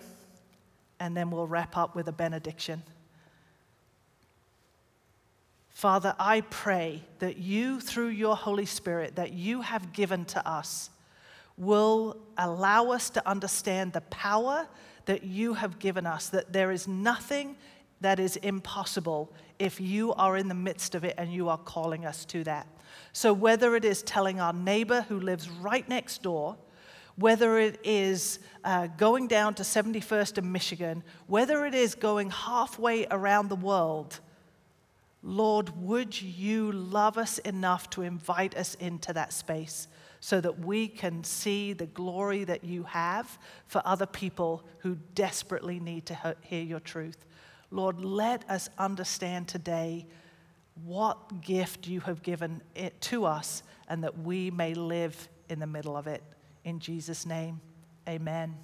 and 1.00 1.16
then 1.16 1.30
we'll 1.30 1.46
wrap 1.46 1.78
up 1.78 1.96
with 1.96 2.08
a 2.08 2.12
benediction. 2.12 2.82
Father, 5.84 6.15
I 6.17 6.39
pray 6.39 7.04
that 7.19 7.36
you, 7.36 7.82
through 7.82 8.08
your 8.08 8.38
Holy 8.38 8.65
Spirit, 8.65 9.17
that 9.17 9.34
you 9.34 9.60
have 9.60 9.91
given 9.91 10.24
to 10.28 10.50
us, 10.50 10.89
will 11.58 12.15
allow 12.38 12.91
us 12.91 13.10
to 13.10 13.30
understand 13.30 13.91
the 13.91 14.00
power 14.00 14.65
that 15.08 15.26
you 15.26 15.56
have 15.56 15.80
given 15.80 16.06
us, 16.06 16.30
that 16.30 16.54
there 16.54 16.72
is 16.72 16.88
nothing 16.88 17.58
that 18.00 18.17
is 18.17 18.38
impossible 18.38 19.30
if 19.60 19.82
you 19.82 20.13
are 20.13 20.38
in 20.38 20.48
the 20.48 20.56
midst 20.56 20.96
of 20.96 21.04
it 21.04 21.15
and 21.17 21.34
you 21.34 21.50
are 21.50 21.58
calling 21.58 22.06
us 22.06 22.24
to 22.24 22.46
that. 22.46 22.65
So, 23.12 23.34
whether 23.34 23.76
it 23.76 23.84
is 23.84 24.04
telling 24.04 24.39
our 24.39 24.54
neighbor 24.54 25.02
who 25.10 25.19
lives 25.19 25.50
right 25.50 25.89
next 25.89 26.24
door, 26.24 26.56
whether 27.17 27.60
it 27.60 27.78
is 27.84 28.39
uh, 28.63 28.88
going 28.88 29.28
down 29.28 29.54
to 29.56 29.63
71st 29.63 30.38
and 30.38 30.54
Michigan, 30.54 31.04
whether 31.28 31.65
it 31.65 31.76
is 31.76 31.93
going 31.93 32.30
halfway 32.30 33.06
around 33.08 33.50
the 33.50 33.58
world, 33.58 34.22
Lord, 35.24 35.70
would 35.82 36.22
you 36.22 36.74
love 36.74 37.18
us 37.18 37.38
enough 37.40 37.90
to 37.92 38.02
invite 38.02 38.58
us 38.58 38.76
into 38.76 39.14
that 39.14 39.32
space 39.32 39.88
so 40.20 40.42
that 40.42 40.60
we 40.60 40.90
can 40.90 41.24
see 41.24 41.72
the 41.72 41.86
glory 41.86 42.44
that 42.44 42.66
you 42.66 42.84
have 42.84 43.38
for 43.68 43.82
other 43.86 44.06
people 44.06 44.66
who 44.80 44.98
desperately 45.16 45.80
need 45.80 46.06
to 46.08 46.36
hear 46.42 46.62
your 46.62 46.82
truth? 46.82 47.26
Lord, 47.72 48.02
let 48.02 48.48
us 48.50 48.70
understand 48.78 49.48
today 49.48 50.06
what 50.84 51.42
gift 51.42 51.88
you 51.88 52.02
have 52.02 52.22
given 52.22 52.62
it 52.76 53.00
to 53.02 53.26
us 53.26 53.64
and 53.88 54.04
that 54.04 54.20
we 54.20 54.52
may 54.52 54.74
live 54.74 55.30
in 55.50 55.60
the 55.60 55.68
middle 55.68 55.96
of 55.96 56.08
it. 56.08 56.22
In 56.66 56.80
Jesus' 56.80 57.26
name, 57.26 57.62
amen. 58.08 58.56